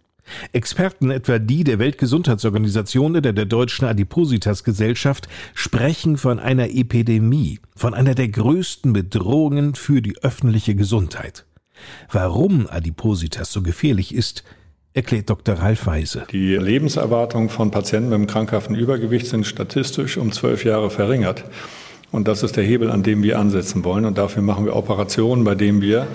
Experten 0.54 1.12
etwa 1.12 1.40
die 1.40 1.64
der 1.64 1.80
Weltgesundheitsorganisation 1.80 3.18
oder 3.18 3.34
der 3.34 3.46
Deutschen 3.46 3.86
Adipositas-Gesellschaft 3.86 5.28
sprechen 5.54 6.18
von 6.18 6.40
einer 6.40 6.70
Epidemie, 6.70 7.60
von 7.76 7.94
einer 7.94 8.16
der 8.16 8.30
größten 8.30 8.94
Bedrohungen 8.94 9.76
für 9.76 10.02
die 10.02 10.18
öffentliche 10.24 10.76
Gesundheit. 10.76 11.46
Warum 12.12 12.68
Adipositas 12.68 13.52
so 13.52 13.62
gefährlich 13.62 14.14
ist, 14.16 14.44
erklärt 14.94 15.30
Dr. 15.30 15.56
Ralf 15.56 15.88
Weise. 15.88 16.26
Die 16.32 16.56
Lebenserwartung 16.56 17.50
von 17.50 17.72
Patienten 17.72 18.10
mit 18.10 18.16
einem 18.16 18.28
krankhaften 18.28 18.76
Übergewicht 18.76 19.28
sind 19.28 19.46
statistisch 19.46 20.18
um 20.18 20.32
zwölf 20.32 20.64
Jahre 20.64 20.90
verringert. 20.90 21.44
Und 22.14 22.28
das 22.28 22.44
ist 22.44 22.56
der 22.56 22.64
Hebel, 22.64 22.92
an 22.92 23.02
dem 23.02 23.24
wir 23.24 23.40
ansetzen 23.40 23.84
wollen. 23.84 24.06
Und 24.06 24.20
dafür 24.20 24.44
machen 24.44 24.66
wir 24.66 24.76
Operationen, 24.76 25.44
bei 25.44 25.56
denen 25.56 25.82
wir 25.82 26.06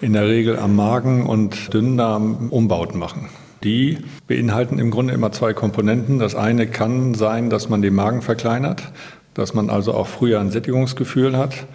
in 0.00 0.14
der 0.14 0.26
Regel 0.26 0.58
am 0.58 0.74
Magen 0.74 1.26
und 1.26 1.72
Dünndarm 1.74 2.48
Umbauten 2.48 2.98
machen. 2.98 3.28
Die 3.62 3.98
beinhalten 4.26 4.78
im 4.78 4.90
Grunde 4.90 5.12
immer 5.12 5.32
zwei 5.32 5.52
Komponenten. 5.52 6.18
Das 6.18 6.34
eine 6.34 6.66
kann 6.66 7.12
sein, 7.12 7.50
dass 7.50 7.68
man 7.68 7.82
den 7.82 7.94
Magen 7.94 8.22
verkleinert, 8.22 8.90
dass 9.34 9.52
man 9.52 9.68
also 9.68 9.92
auch 9.92 10.06
früher 10.06 10.40
ein 10.40 10.50
Sättigungsgefühl 10.50 11.36
hat 11.36 11.66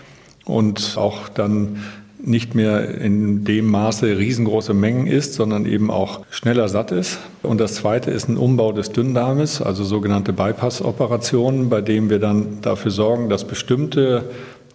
und 0.46 0.96
auch 0.98 1.30
dann 1.30 1.78
nicht 2.22 2.54
mehr 2.54 3.00
in 3.00 3.46
dem 3.46 3.70
Maße 3.70 4.18
riesengroße 4.18 4.74
Mengen 4.74 5.08
isst, 5.08 5.34
sondern 5.34 5.66
eben 5.66 5.90
auch 5.90 6.22
schneller 6.30 6.68
satt 6.68 6.92
ist. 6.92 7.20
Und 7.44 7.60
das 7.60 7.76
zweite 7.76 8.12
ist 8.12 8.28
ein 8.28 8.38
Umbau 8.38 8.72
des 8.72 8.92
Dünndarmes, 8.92 9.62
also 9.62 9.84
sogenannte 9.84 10.34
Bypass-Operationen, 10.34 11.70
bei 11.70 11.82
dem 11.82 12.10
wir 12.10 12.20
dann 12.20 12.60
dafür 12.62 12.92
sorgen, 12.92 13.30
dass 13.30 13.46
bestimmte 13.46 14.26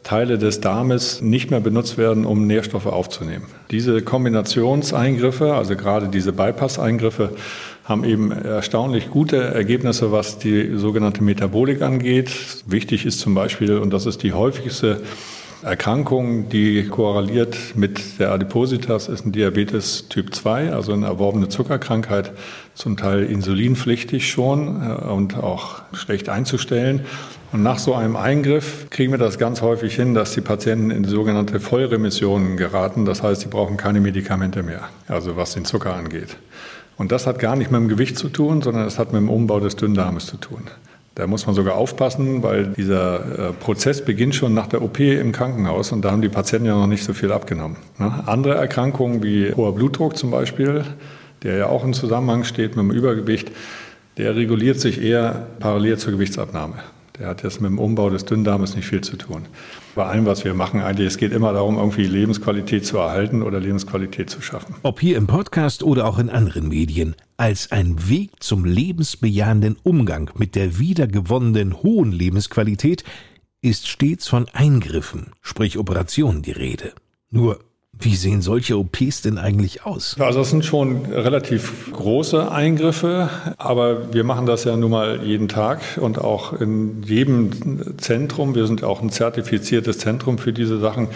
Teile 0.02 0.36
des 0.38 0.60
Darmes 0.60 1.22
nicht 1.22 1.50
mehr 1.50 1.60
benutzt 1.60 1.96
werden, 1.96 2.26
um 2.26 2.46
Nährstoffe 2.46 2.86
aufzunehmen. 2.86 3.46
Diese 3.70 4.02
Kombinationseingriffe, 4.02 5.54
also 5.54 5.76
gerade 5.76 6.08
diese 6.08 6.32
Bypass-Eingriffe, 6.32 7.30
haben 7.84 8.04
eben 8.04 8.32
erstaunlich 8.32 9.10
gute 9.10 9.36
Ergebnisse, 9.36 10.12
was 10.12 10.38
die 10.38 10.76
sogenannte 10.76 11.22
Metabolik 11.22 11.82
angeht. 11.82 12.30
Wichtig 12.66 13.04
ist 13.04 13.20
zum 13.20 13.34
Beispiel, 13.34 13.76
und 13.78 13.92
das 13.92 14.06
ist 14.06 14.22
die 14.22 14.32
häufigste 14.32 15.02
Erkrankung, 15.64 16.50
die 16.50 16.86
korreliert 16.88 17.56
mit 17.74 18.20
der 18.20 18.32
Adipositas, 18.32 19.08
ist 19.08 19.24
ein 19.24 19.32
Diabetes 19.32 20.08
Typ 20.10 20.34
2, 20.34 20.72
also 20.74 20.92
eine 20.92 21.06
erworbene 21.06 21.48
Zuckerkrankheit, 21.48 22.32
zum 22.74 22.98
Teil 22.98 23.24
insulinpflichtig 23.24 24.30
schon 24.30 24.82
äh, 24.82 25.04
und 25.04 25.36
auch 25.36 25.80
schlecht 25.94 26.28
einzustellen. 26.28 27.06
Und 27.50 27.62
nach 27.62 27.78
so 27.78 27.94
einem 27.94 28.14
Eingriff 28.16 28.90
kriegen 28.90 29.12
wir 29.12 29.18
das 29.18 29.38
ganz 29.38 29.62
häufig 29.62 29.94
hin, 29.94 30.12
dass 30.12 30.32
die 30.32 30.42
Patienten 30.42 30.90
in 30.90 31.04
sogenannte 31.04 31.60
Vollremissionen 31.60 32.58
geraten. 32.58 33.06
Das 33.06 33.22
heißt, 33.22 33.40
sie 33.40 33.48
brauchen 33.48 33.78
keine 33.78 34.00
Medikamente 34.00 34.62
mehr, 34.62 34.82
also 35.08 35.36
was 35.36 35.54
den 35.54 35.64
Zucker 35.64 35.94
angeht. 35.94 36.36
Und 36.98 37.10
das 37.10 37.26
hat 37.26 37.38
gar 37.38 37.56
nicht 37.56 37.70
mit 37.70 37.80
dem 37.80 37.88
Gewicht 37.88 38.18
zu 38.18 38.28
tun, 38.28 38.60
sondern 38.60 38.86
es 38.86 38.98
hat 38.98 39.12
mit 39.12 39.22
dem 39.22 39.30
Umbau 39.30 39.60
des 39.60 39.76
Dünndarmes 39.76 40.26
zu 40.26 40.36
tun. 40.36 40.64
Da 41.14 41.28
muss 41.28 41.46
man 41.46 41.54
sogar 41.54 41.76
aufpassen, 41.76 42.42
weil 42.42 42.66
dieser 42.76 43.50
äh, 43.50 43.52
Prozess 43.52 44.04
beginnt 44.04 44.34
schon 44.34 44.52
nach 44.52 44.66
der 44.66 44.82
OP 44.82 44.98
im 44.98 45.30
Krankenhaus 45.30 45.92
und 45.92 46.04
da 46.04 46.10
haben 46.10 46.22
die 46.22 46.28
Patienten 46.28 46.66
ja 46.66 46.74
noch 46.74 46.88
nicht 46.88 47.04
so 47.04 47.12
viel 47.12 47.30
abgenommen. 47.30 47.76
Ne? 47.98 48.24
Andere 48.26 48.56
Erkrankungen 48.56 49.22
wie 49.22 49.52
hoher 49.54 49.74
Blutdruck 49.74 50.16
zum 50.16 50.32
Beispiel, 50.32 50.84
der 51.44 51.56
ja 51.56 51.66
auch 51.68 51.84
im 51.84 51.92
Zusammenhang 51.92 52.42
steht 52.42 52.74
mit 52.74 52.84
dem 52.84 52.90
Übergewicht, 52.90 53.52
der 54.16 54.34
reguliert 54.34 54.80
sich 54.80 55.00
eher 55.00 55.46
parallel 55.60 55.98
zur 55.98 56.12
Gewichtsabnahme. 56.12 56.74
Der 57.18 57.28
hat 57.28 57.44
jetzt 57.44 57.60
mit 57.60 57.70
dem 57.70 57.78
Umbau 57.78 58.10
des 58.10 58.24
Dünndarmes 58.24 58.74
nicht 58.74 58.86
viel 58.86 59.00
zu 59.00 59.16
tun. 59.16 59.42
Bei 59.94 60.06
allem, 60.06 60.26
was 60.26 60.44
wir 60.44 60.52
machen, 60.52 60.80
eigentlich, 60.80 61.06
es 61.06 61.16
geht 61.16 61.32
immer 61.32 61.52
darum, 61.52 61.76
irgendwie 61.76 62.06
Lebensqualität 62.06 62.84
zu 62.84 62.98
erhalten 62.98 63.42
oder 63.42 63.60
Lebensqualität 63.60 64.30
zu 64.30 64.40
schaffen. 64.40 64.74
Ob 64.82 64.98
hier 64.98 65.16
im 65.16 65.28
Podcast 65.28 65.84
oder 65.84 66.06
auch 66.06 66.18
in 66.18 66.28
anderen 66.28 66.68
Medien, 66.68 67.14
als 67.36 67.72
ein 67.72 68.08
Weg 68.08 68.42
zum 68.42 68.64
lebensbejahenden 68.64 69.76
Umgang 69.82 70.30
mit 70.36 70.54
der 70.54 70.78
wiedergewonnenen 70.78 71.82
hohen 71.82 72.12
Lebensqualität 72.12 73.04
ist 73.60 73.88
stets 73.88 74.28
von 74.28 74.46
Eingriffen, 74.52 75.32
sprich 75.40 75.78
Operationen 75.78 76.42
die 76.42 76.52
Rede. 76.52 76.92
Nur 77.30 77.58
wie 77.98 78.16
sehen 78.16 78.42
solche 78.42 78.76
OPs 78.76 79.22
denn 79.22 79.38
eigentlich 79.38 79.86
aus? 79.86 80.16
Also 80.18 80.40
das 80.40 80.50
sind 80.50 80.64
schon 80.64 81.06
relativ 81.06 81.92
große 81.92 82.50
Eingriffe, 82.50 83.30
aber 83.56 84.12
wir 84.12 84.24
machen 84.24 84.46
das 84.46 84.64
ja 84.64 84.76
nun 84.76 84.90
mal 84.90 85.24
jeden 85.24 85.48
Tag 85.48 85.80
und 86.00 86.18
auch 86.18 86.52
in 86.52 87.02
jedem 87.04 87.96
Zentrum. 87.98 88.54
Wir 88.54 88.66
sind 88.66 88.82
auch 88.82 89.00
ein 89.00 89.10
zertifiziertes 89.10 89.98
Zentrum 89.98 90.38
für 90.38 90.52
diese 90.52 90.80
Sachen 90.80 91.08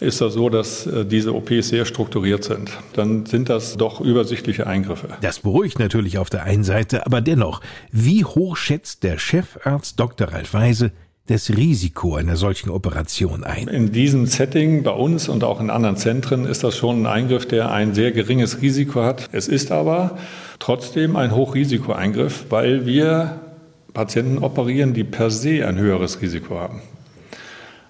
ist 0.00 0.20
das 0.20 0.34
so, 0.34 0.48
dass 0.48 0.86
äh, 0.86 1.04
diese 1.04 1.34
OPs 1.34 1.68
sehr 1.68 1.84
strukturiert 1.84 2.44
sind. 2.44 2.70
Dann 2.94 3.26
sind 3.26 3.48
das 3.48 3.76
doch 3.76 4.00
übersichtliche 4.00 4.66
Eingriffe. 4.66 5.08
Das 5.20 5.40
beruhigt 5.40 5.78
natürlich 5.78 6.18
auf 6.18 6.30
der 6.30 6.44
einen 6.44 6.64
Seite, 6.64 7.06
aber 7.06 7.20
dennoch, 7.20 7.60
wie 7.90 8.24
hoch 8.24 8.56
schätzt 8.56 9.02
der 9.02 9.18
Chefarzt 9.18 9.98
Dr. 9.98 10.28
Ralf 10.28 10.54
Weise 10.54 10.92
das 11.26 11.50
Risiko 11.50 12.14
einer 12.14 12.36
solchen 12.36 12.70
Operation 12.70 13.44
ein? 13.44 13.68
In 13.68 13.92
diesem 13.92 14.26
Setting 14.26 14.82
bei 14.82 14.92
uns 14.92 15.28
und 15.28 15.44
auch 15.44 15.60
in 15.60 15.70
anderen 15.70 15.96
Zentren 15.96 16.46
ist 16.46 16.64
das 16.64 16.76
schon 16.76 17.02
ein 17.02 17.06
Eingriff, 17.06 17.46
der 17.46 17.70
ein 17.70 17.94
sehr 17.94 18.12
geringes 18.12 18.62
Risiko 18.62 19.02
hat. 19.02 19.28
Es 19.32 19.46
ist 19.46 19.70
aber 19.70 20.16
trotzdem 20.58 21.16
ein 21.16 21.34
Hochrisikoeingriff, 21.34 22.46
weil 22.48 22.86
wir 22.86 23.40
Patienten 23.92 24.38
operieren, 24.38 24.94
die 24.94 25.04
per 25.04 25.30
se 25.30 25.66
ein 25.66 25.76
höheres 25.76 26.22
Risiko 26.22 26.58
haben. 26.58 26.80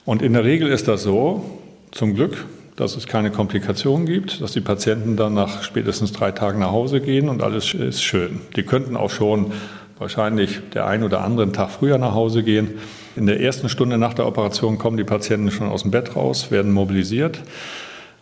Und 0.04 0.22
in 0.22 0.32
der 0.32 0.44
Regel 0.44 0.68
ist 0.68 0.88
das 0.88 1.02
so, 1.02 1.44
zum 1.92 2.14
Glück, 2.14 2.44
dass 2.76 2.96
es 2.96 3.06
keine 3.06 3.30
Komplikationen 3.30 4.06
gibt, 4.06 4.40
dass 4.40 4.52
die 4.52 4.60
Patienten 4.60 5.16
dann 5.16 5.34
nach 5.34 5.62
spätestens 5.62 6.12
drei 6.12 6.30
Tagen 6.30 6.60
nach 6.60 6.70
Hause 6.70 7.00
gehen 7.00 7.28
und 7.28 7.42
alles 7.42 7.74
ist 7.74 8.02
schön. 8.02 8.40
Die 8.56 8.62
könnten 8.62 8.96
auch 8.96 9.10
schon 9.10 9.52
wahrscheinlich 9.98 10.60
der 10.74 10.86
ein 10.86 11.02
oder 11.02 11.22
andere 11.22 11.50
Tag 11.50 11.70
früher 11.70 11.98
nach 11.98 12.14
Hause 12.14 12.42
gehen. 12.42 12.78
In 13.16 13.26
der 13.26 13.40
ersten 13.40 13.68
Stunde 13.68 13.98
nach 13.98 14.14
der 14.14 14.26
Operation 14.26 14.78
kommen 14.78 14.96
die 14.96 15.04
Patienten 15.04 15.50
schon 15.50 15.68
aus 15.68 15.82
dem 15.82 15.90
Bett 15.90 16.14
raus, 16.14 16.52
werden 16.52 16.70
mobilisiert. 16.70 17.40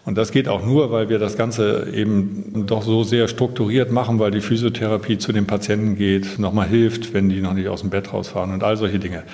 Und 0.07 0.17
das 0.17 0.31
geht 0.31 0.49
auch 0.49 0.65
nur, 0.65 0.93
weil 0.93 1.09
wir 1.09 1.19
das 1.19 1.37
Ganze 1.37 1.89
eben 1.93 2.65
doch 2.67 2.83
so 2.83 3.03
sehr 3.03 3.27
strukturiert 3.27 3.91
machen, 3.91 4.21
weil 4.21 4.31
die 4.31 4.41
Physiotherapie 4.41 5.19
zu 5.19 5.33
den 5.33 5.47
Patienten 5.47 5.97
geht, 5.97 6.39
nochmal 6.39 6.69
hilft, 6.69 7.13
wenn 7.13 7.29
die 7.29 7.41
noch 7.41 7.55
nicht 7.55 7.69
aus 7.69 7.81
dem 7.81 7.91
Bett 7.91 8.13
rausfahren 8.13 8.53
und 8.53 8.63
all 8.63 8.77
solche 8.77 9.01
Dinge. 9.01 9.25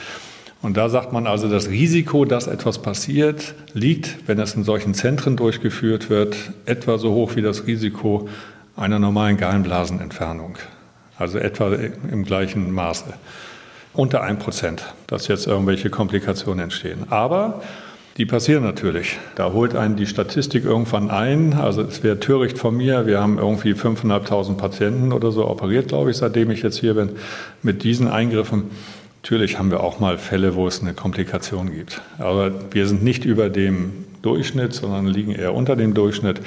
Und 0.62 0.76
da 0.76 0.88
sagt 0.88 1.12
man 1.12 1.26
also, 1.26 1.48
das 1.48 1.68
Risiko, 1.68 2.24
dass 2.24 2.46
etwas 2.46 2.80
passiert, 2.80 3.54
liegt, 3.74 4.28
wenn 4.28 4.38
es 4.38 4.54
in 4.54 4.62
solchen 4.62 4.94
Zentren 4.94 5.36
durchgeführt 5.36 6.08
wird, 6.08 6.36
etwa 6.66 6.98
so 6.98 7.12
hoch 7.12 7.34
wie 7.34 7.42
das 7.42 7.66
Risiko 7.66 8.28
einer 8.76 9.00
normalen 9.00 9.36
Gallenblasenentfernung. 9.36 10.56
Also 11.18 11.38
etwa 11.38 11.74
im 12.10 12.24
gleichen 12.24 12.72
Maße. 12.72 13.12
Unter 13.92 14.22
1 14.22 14.42
Prozent, 14.42 14.94
dass 15.08 15.28
jetzt 15.28 15.46
irgendwelche 15.46 15.90
Komplikationen 15.90 16.60
entstehen. 16.64 17.04
Aber 17.10 17.60
die 18.16 18.26
passieren 18.26 18.62
natürlich. 18.62 19.18
Da 19.34 19.52
holt 19.52 19.74
einen 19.74 19.96
die 19.96 20.06
Statistik 20.06 20.64
irgendwann 20.64 21.10
ein. 21.10 21.54
Also 21.54 21.82
es 21.82 22.02
wäre 22.02 22.20
töricht 22.20 22.58
von 22.58 22.76
mir. 22.76 23.06
Wir 23.06 23.20
haben 23.20 23.38
irgendwie 23.38 23.72
5.500 23.72 24.54
Patienten 24.54 25.12
oder 25.12 25.32
so 25.32 25.46
operiert, 25.48 25.88
glaube 25.88 26.10
ich, 26.10 26.18
seitdem 26.18 26.50
ich 26.50 26.62
jetzt 26.62 26.78
hier 26.78 26.94
bin, 26.94 27.10
mit 27.62 27.82
diesen 27.84 28.08
Eingriffen. 28.08 28.70
Natürlich 29.22 29.56
haben 29.56 29.70
wir 29.70 29.84
auch 29.84 30.00
mal 30.00 30.18
Fälle, 30.18 30.56
wo 30.56 30.66
es 30.66 30.80
eine 30.80 30.94
Komplikation 30.94 31.72
gibt. 31.72 32.02
Aber 32.18 32.50
wir 32.72 32.88
sind 32.88 33.04
nicht 33.04 33.24
über 33.24 33.50
dem 33.50 34.04
Durchschnitt, 34.20 34.74
sondern 34.74 35.06
liegen 35.06 35.30
eher 35.30 35.54
unter 35.54 35.76
dem 35.76 35.94
Durchschnitt. 35.94 36.40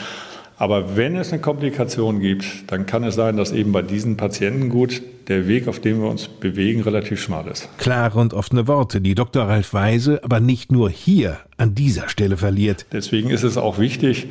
Aber 0.57 0.97
wenn 0.97 1.15
es 1.15 1.31
eine 1.31 1.41
Komplikation 1.41 2.19
gibt, 2.19 2.45
dann 2.67 2.85
kann 2.85 3.05
es 3.05 3.15
sein, 3.15 3.37
dass 3.37 3.53
eben 3.53 3.71
bei 3.71 3.81
diesen 3.81 4.17
Patienten 4.17 4.67
gut 4.67 5.01
der 5.29 5.47
Weg, 5.47 5.69
auf 5.69 5.79
dem 5.79 6.01
wir 6.01 6.09
uns 6.09 6.27
bewegen, 6.27 6.81
relativ 6.81 7.21
schmal 7.21 7.47
ist. 7.47 7.69
Klare 7.77 8.19
und 8.19 8.33
offene 8.33 8.67
Worte, 8.67 8.99
die 8.99 9.15
Dr. 9.15 9.45
Ralf 9.45 9.73
Weise 9.73 10.21
aber 10.21 10.41
nicht 10.41 10.69
nur 10.69 10.89
hier 10.89 11.37
an 11.55 11.75
dieser 11.75 12.09
Stelle 12.09 12.35
verliert. 12.35 12.85
Deswegen 12.91 13.29
ist 13.29 13.43
es 13.43 13.55
auch 13.55 13.79
wichtig, 13.79 14.27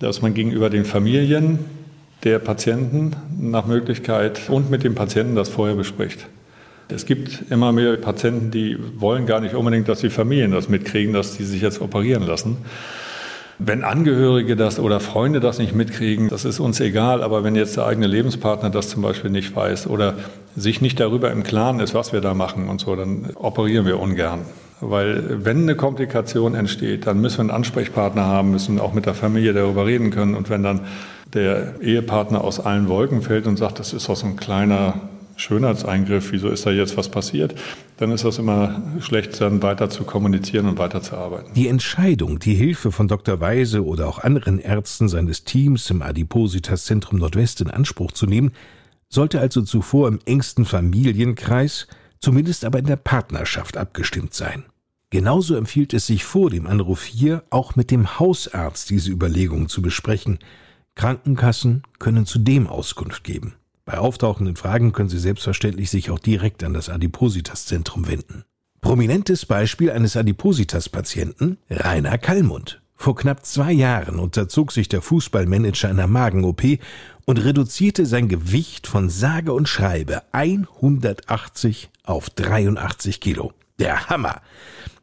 dass 0.00 0.22
man 0.22 0.34
gegenüber 0.34 0.70
den 0.70 0.84
Familien 0.84 1.60
der 2.24 2.40
Patienten 2.40 3.12
nach 3.40 3.66
Möglichkeit 3.66 4.48
und 4.48 4.72
mit 4.72 4.82
dem 4.82 4.96
Patienten 4.96 5.36
das 5.36 5.48
vorher 5.48 5.76
bespricht. 5.76 6.26
Es 6.88 7.04
gibt 7.04 7.50
immer 7.50 7.72
mehr 7.72 7.96
Patienten, 7.96 8.50
die 8.50 8.78
wollen 8.96 9.26
gar 9.26 9.40
nicht 9.40 9.54
unbedingt, 9.54 9.88
dass 9.88 10.00
die 10.00 10.10
Familien 10.10 10.52
das 10.52 10.68
mitkriegen, 10.68 11.12
dass 11.12 11.36
die 11.36 11.44
sich 11.44 11.60
jetzt 11.60 11.80
operieren 11.80 12.24
lassen. 12.24 12.58
Wenn 13.58 13.84
Angehörige 13.84 14.54
das 14.54 14.78
oder 14.78 15.00
Freunde 15.00 15.40
das 15.40 15.58
nicht 15.58 15.74
mitkriegen, 15.74 16.28
das 16.28 16.44
ist 16.44 16.60
uns 16.60 16.78
egal. 16.78 17.22
Aber 17.22 17.42
wenn 17.42 17.56
jetzt 17.56 17.76
der 17.76 17.86
eigene 17.86 18.06
Lebenspartner 18.06 18.70
das 18.70 18.90
zum 18.90 19.02
Beispiel 19.02 19.30
nicht 19.30 19.56
weiß 19.56 19.86
oder 19.86 20.14
sich 20.54 20.80
nicht 20.80 21.00
darüber 21.00 21.32
im 21.32 21.42
Klaren 21.42 21.80
ist, 21.80 21.94
was 21.94 22.12
wir 22.12 22.20
da 22.20 22.34
machen 22.34 22.68
und 22.68 22.80
so, 22.80 22.94
dann 22.94 23.30
operieren 23.34 23.86
wir 23.86 23.98
ungern. 23.98 24.42
Weil 24.80 25.44
wenn 25.44 25.62
eine 25.62 25.74
Komplikation 25.74 26.54
entsteht, 26.54 27.06
dann 27.06 27.20
müssen 27.20 27.38
wir 27.38 27.42
einen 27.42 27.50
Ansprechpartner 27.50 28.26
haben, 28.26 28.50
müssen 28.50 28.78
auch 28.78 28.92
mit 28.92 29.06
der 29.06 29.14
Familie 29.14 29.54
darüber 29.54 29.86
reden 29.86 30.10
können. 30.10 30.34
Und 30.34 30.50
wenn 30.50 30.62
dann 30.62 30.82
der 31.32 31.80
Ehepartner 31.80 32.44
aus 32.44 32.60
allen 32.60 32.88
Wolken 32.88 33.22
fällt 33.22 33.46
und 33.46 33.56
sagt, 33.56 33.78
das 33.78 33.94
ist 33.94 34.08
doch 34.08 34.16
so 34.16 34.26
ein 34.26 34.36
kleiner 34.36 35.00
Schönheitseingriff, 35.36 36.32
wieso 36.32 36.48
ist 36.48 36.66
da 36.66 36.70
jetzt 36.70 36.96
was 36.96 37.10
passiert, 37.10 37.54
dann 37.98 38.10
ist 38.10 38.24
das 38.24 38.38
immer 38.38 38.82
schlecht, 39.00 39.40
dann 39.40 39.62
weiter 39.62 39.90
zu 39.90 40.04
kommunizieren 40.04 40.66
und 40.66 40.78
weiter 40.78 41.02
zu 41.02 41.16
arbeiten. 41.16 41.52
Die 41.54 41.68
Entscheidung, 41.68 42.38
die 42.38 42.54
Hilfe 42.54 42.90
von 42.90 43.08
Dr. 43.08 43.40
Weise 43.40 43.84
oder 43.84 44.08
auch 44.08 44.18
anderen 44.18 44.58
Ärzten 44.58 45.08
seines 45.08 45.44
Teams 45.44 45.90
im 45.90 46.02
Adipositas 46.02 46.84
Zentrum 46.86 47.18
Nordwest 47.18 47.60
in 47.60 47.70
Anspruch 47.70 48.12
zu 48.12 48.26
nehmen, 48.26 48.52
sollte 49.08 49.40
also 49.40 49.62
zuvor 49.62 50.08
im 50.08 50.18
engsten 50.24 50.64
Familienkreis, 50.64 51.86
zumindest 52.20 52.64
aber 52.64 52.78
in 52.78 52.86
der 52.86 52.96
Partnerschaft 52.96 53.76
abgestimmt 53.76 54.34
sein. 54.34 54.64
Genauso 55.10 55.54
empfiehlt 55.54 55.94
es 55.94 56.06
sich 56.06 56.24
vor 56.24 56.50
dem 56.50 56.66
Anruf 56.66 57.04
hier 57.04 57.44
auch 57.50 57.76
mit 57.76 57.90
dem 57.90 58.18
Hausarzt 58.18 58.90
diese 58.90 59.12
Überlegungen 59.12 59.68
zu 59.68 59.80
besprechen. 59.80 60.40
Krankenkassen 60.96 61.82
können 61.98 62.26
zudem 62.26 62.66
Auskunft 62.66 63.22
geben. 63.22 63.54
Bei 63.86 63.98
auftauchenden 63.98 64.56
Fragen 64.56 64.90
können 64.90 65.08
Sie 65.08 65.18
selbstverständlich 65.18 65.90
sich 65.90 66.10
auch 66.10 66.18
direkt 66.18 66.64
an 66.64 66.74
das 66.74 66.88
Adipositas-Zentrum 66.88 68.08
wenden. 68.08 68.44
Prominentes 68.80 69.46
Beispiel 69.46 69.92
eines 69.92 70.16
Adipositas-Patienten 70.16 71.58
Rainer 71.70 72.18
Kallmund. 72.18 72.82
Vor 72.96 73.14
knapp 73.14 73.46
zwei 73.46 73.70
Jahren 73.70 74.18
unterzog 74.18 74.72
sich 74.72 74.88
der 74.88 75.02
Fußballmanager 75.02 75.88
einer 75.88 76.08
Magen-OP 76.08 76.62
und 77.26 77.44
reduzierte 77.44 78.06
sein 78.06 78.28
Gewicht 78.28 78.88
von 78.88 79.08
sage 79.08 79.52
und 79.52 79.68
schreibe 79.68 80.22
180 80.32 81.88
auf 82.02 82.28
83 82.30 83.20
Kilo. 83.20 83.52
Der 83.78 84.08
Hammer! 84.08 84.42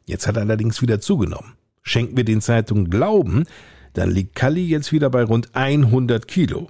Jetzt 0.05 0.27
hat 0.27 0.35
er 0.35 0.41
allerdings 0.41 0.81
wieder 0.81 0.99
zugenommen. 0.99 1.53
Schenken 1.83 2.17
wir 2.17 2.25
den 2.25 2.41
Zeitungen 2.41 2.89
Glauben, 2.89 3.45
dann 3.93 4.11
liegt 4.11 4.35
Kalli 4.35 4.65
jetzt 4.65 4.91
wieder 4.91 5.09
bei 5.09 5.23
rund 5.23 5.55
100 5.55 6.27
Kilo. 6.27 6.69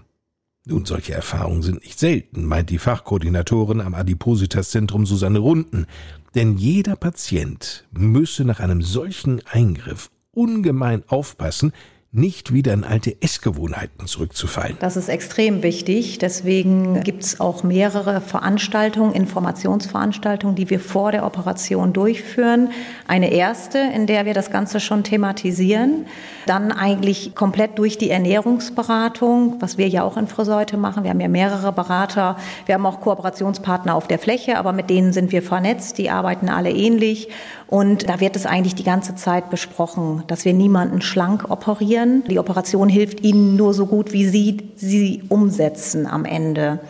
Nun, 0.66 0.86
solche 0.86 1.14
Erfahrungen 1.14 1.62
sind 1.62 1.84
nicht 1.84 2.00
selten, 2.00 2.46
meint 2.46 2.70
die 2.70 2.78
Fachkoordinatorin 2.78 3.82
am 3.82 3.94
Adipositas-Zentrum 3.94 5.06
Susanne 5.06 5.40
Runden. 5.40 5.88
Denn 6.36 6.58
jeder 6.58 6.96
Patient 6.96 7.86
müsse 7.92 8.46
nach 8.46 8.62
einem 8.62 8.82
solchen 8.82 9.42
Eingriff 9.46 10.10
ungemein 10.32 11.04
aufpassen, 11.08 11.74
nicht 12.16 12.54
wieder 12.54 12.74
in 12.74 12.84
alte 12.84 13.16
Essgewohnheiten 13.22 14.06
zurückzufallen. 14.06 14.78
Das 14.80 14.98
ist 14.98 15.10
extrem 15.10 15.64
wichtig. 15.64 16.20
Deswegen 16.20 17.02
gibt 17.02 17.24
es 17.24 17.40
auch 17.40 17.64
mehrere 17.64 18.22
Veranstaltungen, 18.22 19.14
Informationsveranstaltungen, 19.14 20.56
die 20.56 20.70
wir 20.70 20.80
vor 20.80 21.12
der 21.12 21.26
Operation 21.26 21.92
durchführen. 21.92 22.70
Eine 23.08 23.32
erste, 23.32 23.80
in 23.80 24.06
der 24.06 24.26
wir 24.26 24.36
das 24.36 24.52
Ganze 24.52 24.80
schon 24.80 25.04
thematisieren. 25.04 26.06
Dann 26.46 26.72
eigentlich 26.72 27.34
komplett 27.34 27.80
durch 27.80 27.98
die 27.98 28.12
Ernährungsberatung, 28.12 29.56
was 29.60 29.80
wir 29.80 29.88
ja 29.88 30.04
auch 30.04 30.16
in 30.16 30.28
Friseute 30.28 30.78
machen. 30.78 31.04
Wir 31.04 31.10
haben 31.10 31.20
ja 31.20 31.28
mehrere 31.28 31.72
Berater. 31.72 32.38
Wir 32.68 32.76
haben 32.76 32.86
auch 32.86 33.02
Kooperationspartner 33.02 33.96
auf 33.96 34.08
der 34.08 34.20
Fläche, 34.20 34.60
aber 34.60 34.72
mit 34.72 34.92
denen 34.92 35.14
sind 35.14 35.32
wir 35.32 35.42
vernetzt. 35.42 35.98
Die 35.98 36.12
arbeiten 36.12 36.48
alle 36.50 36.70
ähnlich. 36.70 37.30
Und 37.74 38.08
da 38.08 38.20
wird 38.20 38.36
es 38.36 38.46
eigentlich 38.46 38.76
die 38.76 38.84
ganze 38.84 39.16
Zeit 39.16 39.50
besprochen, 39.50 40.22
dass 40.28 40.46
wir 40.46 40.54
niemanden 40.54 41.02
schlank 41.02 41.50
operieren. 41.50 42.24
Die 42.30 42.38
Operation 42.38 42.88
hilft 42.88 43.22
ihnen 43.22 43.56
nur 43.56 43.74
so 43.74 43.88
gut, 43.88 44.14
wie 44.14 44.28
sie 44.28 44.70
sie 44.76 45.24
umsetzen 45.28 46.06
am 46.06 46.24
Ende. 46.24 46.82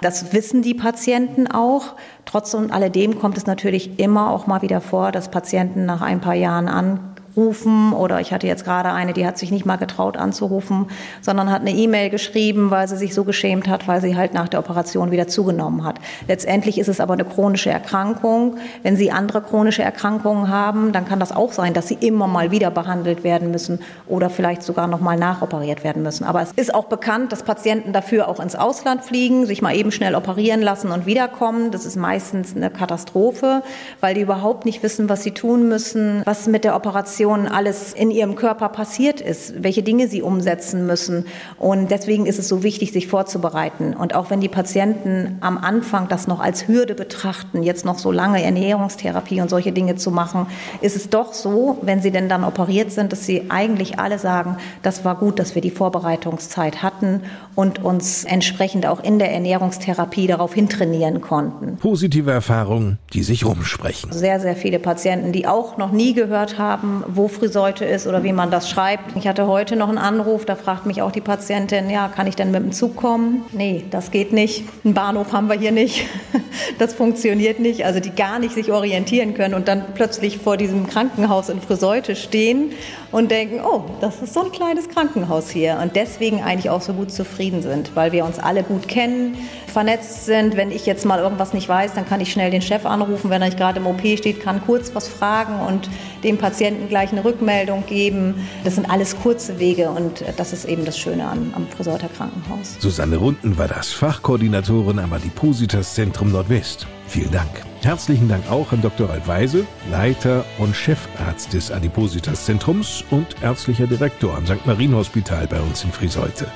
Das 0.00 0.32
wissen 0.32 0.62
die 0.62 0.72
Patienten 0.72 1.46
auch. 1.46 1.94
Trotz 2.24 2.54
und 2.54 2.72
alledem 2.72 3.18
kommt 3.18 3.36
es 3.36 3.44
natürlich 3.44 3.98
immer 3.98 4.30
auch 4.30 4.46
mal 4.46 4.62
wieder 4.62 4.80
vor, 4.80 5.12
dass 5.12 5.30
Patienten 5.30 5.84
nach 5.84 6.00
ein 6.00 6.22
paar 6.22 6.36
Jahren 6.36 6.68
an 6.68 7.09
rufen 7.36 7.92
oder 7.92 8.20
ich 8.20 8.32
hatte 8.32 8.46
jetzt 8.46 8.64
gerade 8.64 8.90
eine, 8.90 9.12
die 9.12 9.26
hat 9.26 9.38
sich 9.38 9.50
nicht 9.50 9.66
mal 9.66 9.76
getraut 9.76 10.16
anzurufen, 10.16 10.86
sondern 11.20 11.50
hat 11.50 11.60
eine 11.60 11.72
E-Mail 11.72 12.10
geschrieben, 12.10 12.70
weil 12.70 12.88
sie 12.88 12.96
sich 12.96 13.14
so 13.14 13.24
geschämt 13.24 13.68
hat, 13.68 13.86
weil 13.86 14.00
sie 14.00 14.16
halt 14.16 14.34
nach 14.34 14.48
der 14.48 14.60
Operation 14.60 15.10
wieder 15.10 15.28
zugenommen 15.28 15.84
hat. 15.84 15.98
Letztendlich 16.26 16.78
ist 16.78 16.88
es 16.88 17.00
aber 17.00 17.14
eine 17.14 17.24
chronische 17.24 17.70
Erkrankung. 17.70 18.56
Wenn 18.82 18.96
Sie 18.96 19.10
andere 19.10 19.42
chronische 19.42 19.82
Erkrankungen 19.82 20.48
haben, 20.48 20.92
dann 20.92 21.04
kann 21.04 21.20
das 21.20 21.32
auch 21.32 21.52
sein, 21.52 21.74
dass 21.74 21.88
Sie 21.88 21.94
immer 21.94 22.26
mal 22.26 22.50
wieder 22.50 22.70
behandelt 22.70 23.24
werden 23.24 23.50
müssen 23.50 23.80
oder 24.06 24.30
vielleicht 24.30 24.62
sogar 24.62 24.86
noch 24.86 25.00
mal 25.00 25.16
nachoperiert 25.16 25.84
werden 25.84 26.02
müssen. 26.02 26.24
Aber 26.24 26.42
es 26.42 26.52
ist 26.52 26.74
auch 26.74 26.86
bekannt, 26.86 27.32
dass 27.32 27.42
Patienten 27.42 27.92
dafür 27.92 28.28
auch 28.28 28.40
ins 28.40 28.56
Ausland 28.56 29.04
fliegen, 29.04 29.46
sich 29.46 29.62
mal 29.62 29.74
eben 29.74 29.92
schnell 29.92 30.14
operieren 30.14 30.62
lassen 30.62 30.90
und 30.90 31.06
wiederkommen. 31.06 31.70
Das 31.70 31.86
ist 31.86 31.96
meistens 31.96 32.56
eine 32.56 32.70
Katastrophe, 32.70 33.62
weil 34.00 34.14
die 34.14 34.20
überhaupt 34.22 34.64
nicht 34.64 34.82
wissen, 34.82 35.08
was 35.08 35.22
sie 35.22 35.32
tun 35.32 35.68
müssen, 35.68 36.22
was 36.24 36.46
mit 36.46 36.64
der 36.64 36.74
Operation 36.74 37.19
Operation 37.20 37.48
alles 37.48 37.92
in 37.92 38.10
ihrem 38.10 38.34
Körper 38.34 38.68
passiert 38.68 39.20
ist, 39.20 39.62
welche 39.62 39.82
Dinge 39.82 40.08
sie 40.08 40.22
umsetzen 40.22 40.86
müssen. 40.86 41.26
Und 41.58 41.90
deswegen 41.90 42.26
ist 42.26 42.38
es 42.38 42.48
so 42.48 42.62
wichtig, 42.62 42.92
sich 42.92 43.08
vorzubereiten. 43.08 43.94
Und 43.94 44.14
auch 44.14 44.30
wenn 44.30 44.40
die 44.40 44.48
Patienten 44.48 45.36
am 45.40 45.58
Anfang 45.58 46.08
das 46.08 46.26
noch 46.26 46.40
als 46.40 46.66
Hürde 46.66 46.94
betrachten, 46.94 47.62
jetzt 47.62 47.84
noch 47.84 47.98
so 47.98 48.10
lange 48.10 48.42
Ernährungstherapie 48.42 49.40
und 49.40 49.50
solche 49.50 49.72
Dinge 49.72 49.96
zu 49.96 50.10
machen, 50.10 50.46
ist 50.80 50.96
es 50.96 51.10
doch 51.10 51.34
so, 51.34 51.78
wenn 51.82 52.00
sie 52.00 52.10
denn 52.10 52.28
dann 52.28 52.44
operiert 52.44 52.90
sind, 52.90 53.12
dass 53.12 53.26
sie 53.26 53.50
eigentlich 53.50 53.98
alle 53.98 54.18
sagen, 54.18 54.56
das 54.82 55.04
war 55.04 55.16
gut, 55.16 55.38
dass 55.38 55.54
wir 55.54 55.62
die 55.62 55.70
Vorbereitungszeit 55.70 56.82
hatten 56.82 57.22
und 57.60 57.84
uns 57.84 58.24
entsprechend 58.24 58.86
auch 58.86 59.00
in 59.04 59.18
der 59.18 59.30
Ernährungstherapie 59.32 60.26
darauf 60.26 60.54
hintrainieren 60.54 61.20
konnten. 61.20 61.76
Positive 61.76 62.30
Erfahrungen, 62.30 62.98
die 63.12 63.22
sich 63.22 63.44
rumsprechen. 63.44 64.10
Sehr, 64.12 64.40
sehr 64.40 64.56
viele 64.56 64.78
Patienten, 64.78 65.32
die 65.32 65.46
auch 65.46 65.76
noch 65.76 65.92
nie 65.92 66.14
gehört 66.14 66.56
haben, 66.56 67.04
wo 67.06 67.28
Friseute 67.28 67.84
ist 67.84 68.06
oder 68.06 68.24
wie 68.24 68.32
man 68.32 68.50
das 68.50 68.70
schreibt. 68.70 69.14
Ich 69.14 69.28
hatte 69.28 69.46
heute 69.46 69.76
noch 69.76 69.90
einen 69.90 69.98
Anruf, 69.98 70.46
da 70.46 70.56
fragt 70.56 70.86
mich 70.86 71.02
auch 71.02 71.12
die 71.12 71.20
Patientin, 71.20 71.90
ja, 71.90 72.08
kann 72.08 72.26
ich 72.26 72.34
denn 72.34 72.50
mit 72.50 72.62
dem 72.62 72.72
Zug 72.72 72.96
kommen? 72.96 73.42
Nee, 73.52 73.84
das 73.90 74.10
geht 74.10 74.32
nicht. 74.32 74.64
Einen 74.82 74.94
Bahnhof 74.94 75.34
haben 75.34 75.48
wir 75.48 75.58
hier 75.58 75.72
nicht. 75.72 76.06
Das 76.78 76.94
funktioniert 76.94 77.60
nicht. 77.60 77.84
Also 77.84 78.00
die 78.00 78.10
gar 78.10 78.38
nicht 78.38 78.54
sich 78.54 78.72
orientieren 78.72 79.34
können 79.34 79.54
und 79.54 79.68
dann 79.68 79.84
plötzlich 79.94 80.38
vor 80.38 80.56
diesem 80.56 80.86
Krankenhaus 80.86 81.48
in 81.48 81.60
Friseute 81.60 82.16
stehen 82.16 82.72
und 83.12 83.30
denken, 83.30 83.60
oh, 83.64 83.84
das 84.00 84.22
ist 84.22 84.34
so 84.34 84.44
ein 84.44 84.52
kleines 84.52 84.88
Krankenhaus 84.88 85.50
hier. 85.50 85.78
Und 85.82 85.96
deswegen 85.96 86.42
eigentlich 86.42 86.70
auch 86.70 86.80
so 86.80 86.92
gut 86.92 87.10
zufrieden 87.12 87.49
sind, 87.62 87.96
weil 87.96 88.12
wir 88.12 88.24
uns 88.24 88.38
alle 88.38 88.62
gut 88.62 88.86
kennen, 88.88 89.36
vernetzt 89.66 90.26
sind. 90.26 90.56
Wenn 90.56 90.70
ich 90.70 90.86
jetzt 90.86 91.04
mal 91.04 91.18
irgendwas 91.18 91.52
nicht 91.52 91.68
weiß, 91.68 91.94
dann 91.94 92.06
kann 92.06 92.20
ich 92.20 92.32
schnell 92.32 92.50
den 92.50 92.62
Chef 92.62 92.86
anrufen. 92.86 93.30
Wenn 93.30 93.42
er 93.42 93.48
nicht 93.48 93.58
gerade 93.58 93.80
im 93.80 93.86
OP 93.86 94.00
steht, 94.00 94.40
kann 94.40 94.62
kurz 94.64 94.94
was 94.94 95.08
fragen 95.08 95.60
und 95.60 95.88
dem 96.22 96.38
Patienten 96.38 96.88
gleich 96.88 97.12
eine 97.12 97.24
Rückmeldung 97.24 97.84
geben. 97.86 98.46
Das 98.64 98.76
sind 98.76 98.88
alles 98.90 99.16
kurze 99.20 99.58
Wege 99.58 99.90
und 99.90 100.24
das 100.36 100.52
ist 100.52 100.64
eben 100.64 100.84
das 100.84 100.98
Schöne 100.98 101.24
am, 101.26 101.52
am 101.54 101.66
Friseuter 101.66 102.08
Krankenhaus. 102.08 102.76
Susanne 102.78 103.16
Runden 103.16 103.58
war 103.58 103.68
das 103.68 103.90
Fachkoordinatorin 103.90 104.98
am 104.98 105.12
Adipositas 105.12 105.94
Zentrum 105.94 106.30
Nordwest. 106.32 106.86
Vielen 107.06 107.32
Dank. 107.32 107.50
Herzlichen 107.82 108.28
Dank 108.28 108.48
auch 108.50 108.72
an 108.72 108.82
Dr. 108.82 109.08
Ralf 109.08 109.26
Weise, 109.26 109.66
Leiter 109.90 110.44
und 110.58 110.76
Chefarzt 110.76 111.52
des 111.54 111.72
Adipositas 111.72 112.44
Zentrums 112.44 113.02
und 113.10 113.42
ärztlicher 113.42 113.86
Direktor 113.86 114.36
am 114.36 114.46
St. 114.46 114.64
Marien 114.66 114.94
Hospital 114.94 115.46
bei 115.46 115.60
uns 115.60 115.82
in 115.82 115.90
Friseute. 115.90 116.46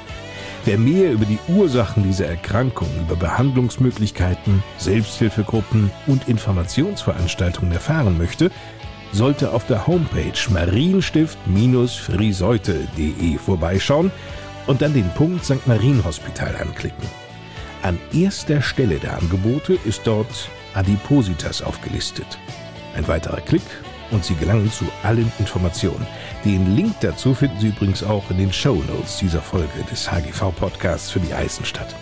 Wer 0.66 0.78
mehr 0.78 1.12
über 1.12 1.26
die 1.26 1.38
Ursachen 1.48 2.04
dieser 2.04 2.26
Erkrankung, 2.26 2.88
über 2.98 3.16
Behandlungsmöglichkeiten, 3.16 4.62
Selbsthilfegruppen 4.78 5.90
und 6.06 6.26
Informationsveranstaltungen 6.26 7.72
erfahren 7.72 8.16
möchte, 8.16 8.50
sollte 9.12 9.52
auf 9.52 9.66
der 9.66 9.86
Homepage 9.86 10.32
marienstift-friseute.de 10.48 13.36
vorbeischauen 13.36 14.10
und 14.66 14.80
dann 14.80 14.94
den 14.94 15.10
Punkt 15.10 15.44
St. 15.44 15.66
Marien 15.66 16.02
Hospital 16.02 16.56
anklicken. 16.56 17.06
An 17.82 17.98
erster 18.14 18.62
Stelle 18.62 18.98
der 18.98 19.18
Angebote 19.18 19.76
ist 19.84 20.06
dort 20.06 20.48
Adipositas 20.72 21.60
aufgelistet. 21.60 22.38
Ein 22.96 23.06
weiterer 23.06 23.42
Klick 23.42 23.60
und 24.14 24.24
Sie 24.24 24.34
gelangen 24.34 24.70
zu 24.70 24.86
allen 25.02 25.30
Informationen. 25.38 26.06
Den 26.44 26.74
Link 26.74 26.94
dazu 27.00 27.34
finden 27.34 27.60
Sie 27.60 27.68
übrigens 27.68 28.02
auch 28.02 28.30
in 28.30 28.38
den 28.38 28.52
Show 28.52 28.82
Notes 28.88 29.18
dieser 29.18 29.42
Folge 29.42 29.84
des 29.90 30.10
HGV 30.10 30.54
Podcasts 30.56 31.10
für 31.10 31.20
die 31.20 31.34
Eisenstadt. 31.34 31.94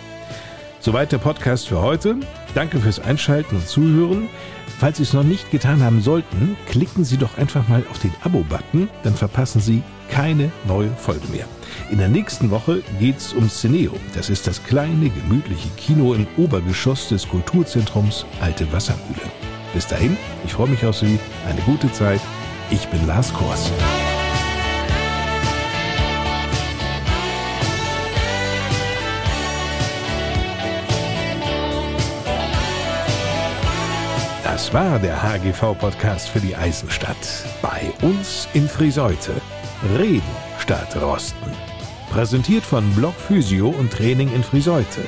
Soweit 0.79 1.11
der 1.11 1.17
Podcast 1.17 1.67
für 1.69 1.81
heute. 1.81 2.17
Danke 2.55 2.79
fürs 2.79 2.99
Einschalten 2.99 3.55
und 3.55 3.67
Zuhören. 3.67 4.29
Falls 4.79 4.97
Sie 4.97 5.03
es 5.03 5.13
noch 5.13 5.23
nicht 5.23 5.49
getan 5.49 5.81
haben 5.81 6.01
sollten, 6.01 6.57
klicken 6.67 7.05
Sie 7.05 7.15
doch 7.15 7.37
einfach 7.37 7.67
mal 7.69 7.83
auf 7.89 7.99
den 7.99 8.13
Abo-Button, 8.23 8.89
dann 9.03 9.15
verpassen 9.15 9.61
Sie 9.61 9.81
keine 10.09 10.51
neue 10.67 10.89
Folge 10.89 11.25
mehr. 11.31 11.45
In 11.89 11.99
der 11.99 12.09
nächsten 12.09 12.51
Woche 12.51 12.81
geht's 12.99 13.31
um 13.33 13.49
Cineo. 13.49 13.93
Das 14.13 14.29
ist 14.29 14.45
das 14.45 14.63
kleine, 14.63 15.09
gemütliche 15.09 15.69
Kino 15.77 16.13
im 16.13 16.27
Obergeschoss 16.37 17.07
des 17.07 17.27
Kulturzentrums 17.29 18.25
Alte 18.41 18.71
Wassermühle. 18.73 19.52
Bis 19.73 19.87
dahin, 19.87 20.17
ich 20.45 20.53
freue 20.53 20.69
mich 20.69 20.85
auf 20.85 20.95
Sie. 20.95 21.19
Eine 21.47 21.61
gute 21.61 21.91
Zeit. 21.91 22.21
Ich 22.69 22.87
bin 22.87 23.05
Lars 23.07 23.33
Kors. 23.33 23.71
Das 34.43 34.71
war 34.71 34.99
der 34.99 35.21
HGV-Podcast 35.21 36.29
für 36.29 36.39
die 36.39 36.55
Eisenstadt. 36.55 37.17
Bei 37.61 37.91
uns 38.03 38.47
in 38.53 38.67
Friseute. 38.67 39.33
Reden 39.97 40.21
statt 40.59 40.95
Rosten. 41.01 41.51
Präsentiert 42.11 42.63
von 42.63 42.87
Block 42.93 43.15
Physio 43.15 43.69
und 43.69 43.91
Training 43.91 44.31
in 44.33 44.43
Friseute. 44.43 45.01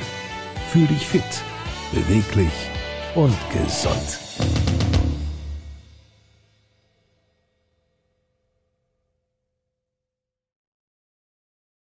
Fühl 0.72 0.88
dich 0.88 1.06
fit, 1.06 1.24
beweglich 1.94 2.52
und 3.14 3.36
gesund. 3.54 4.25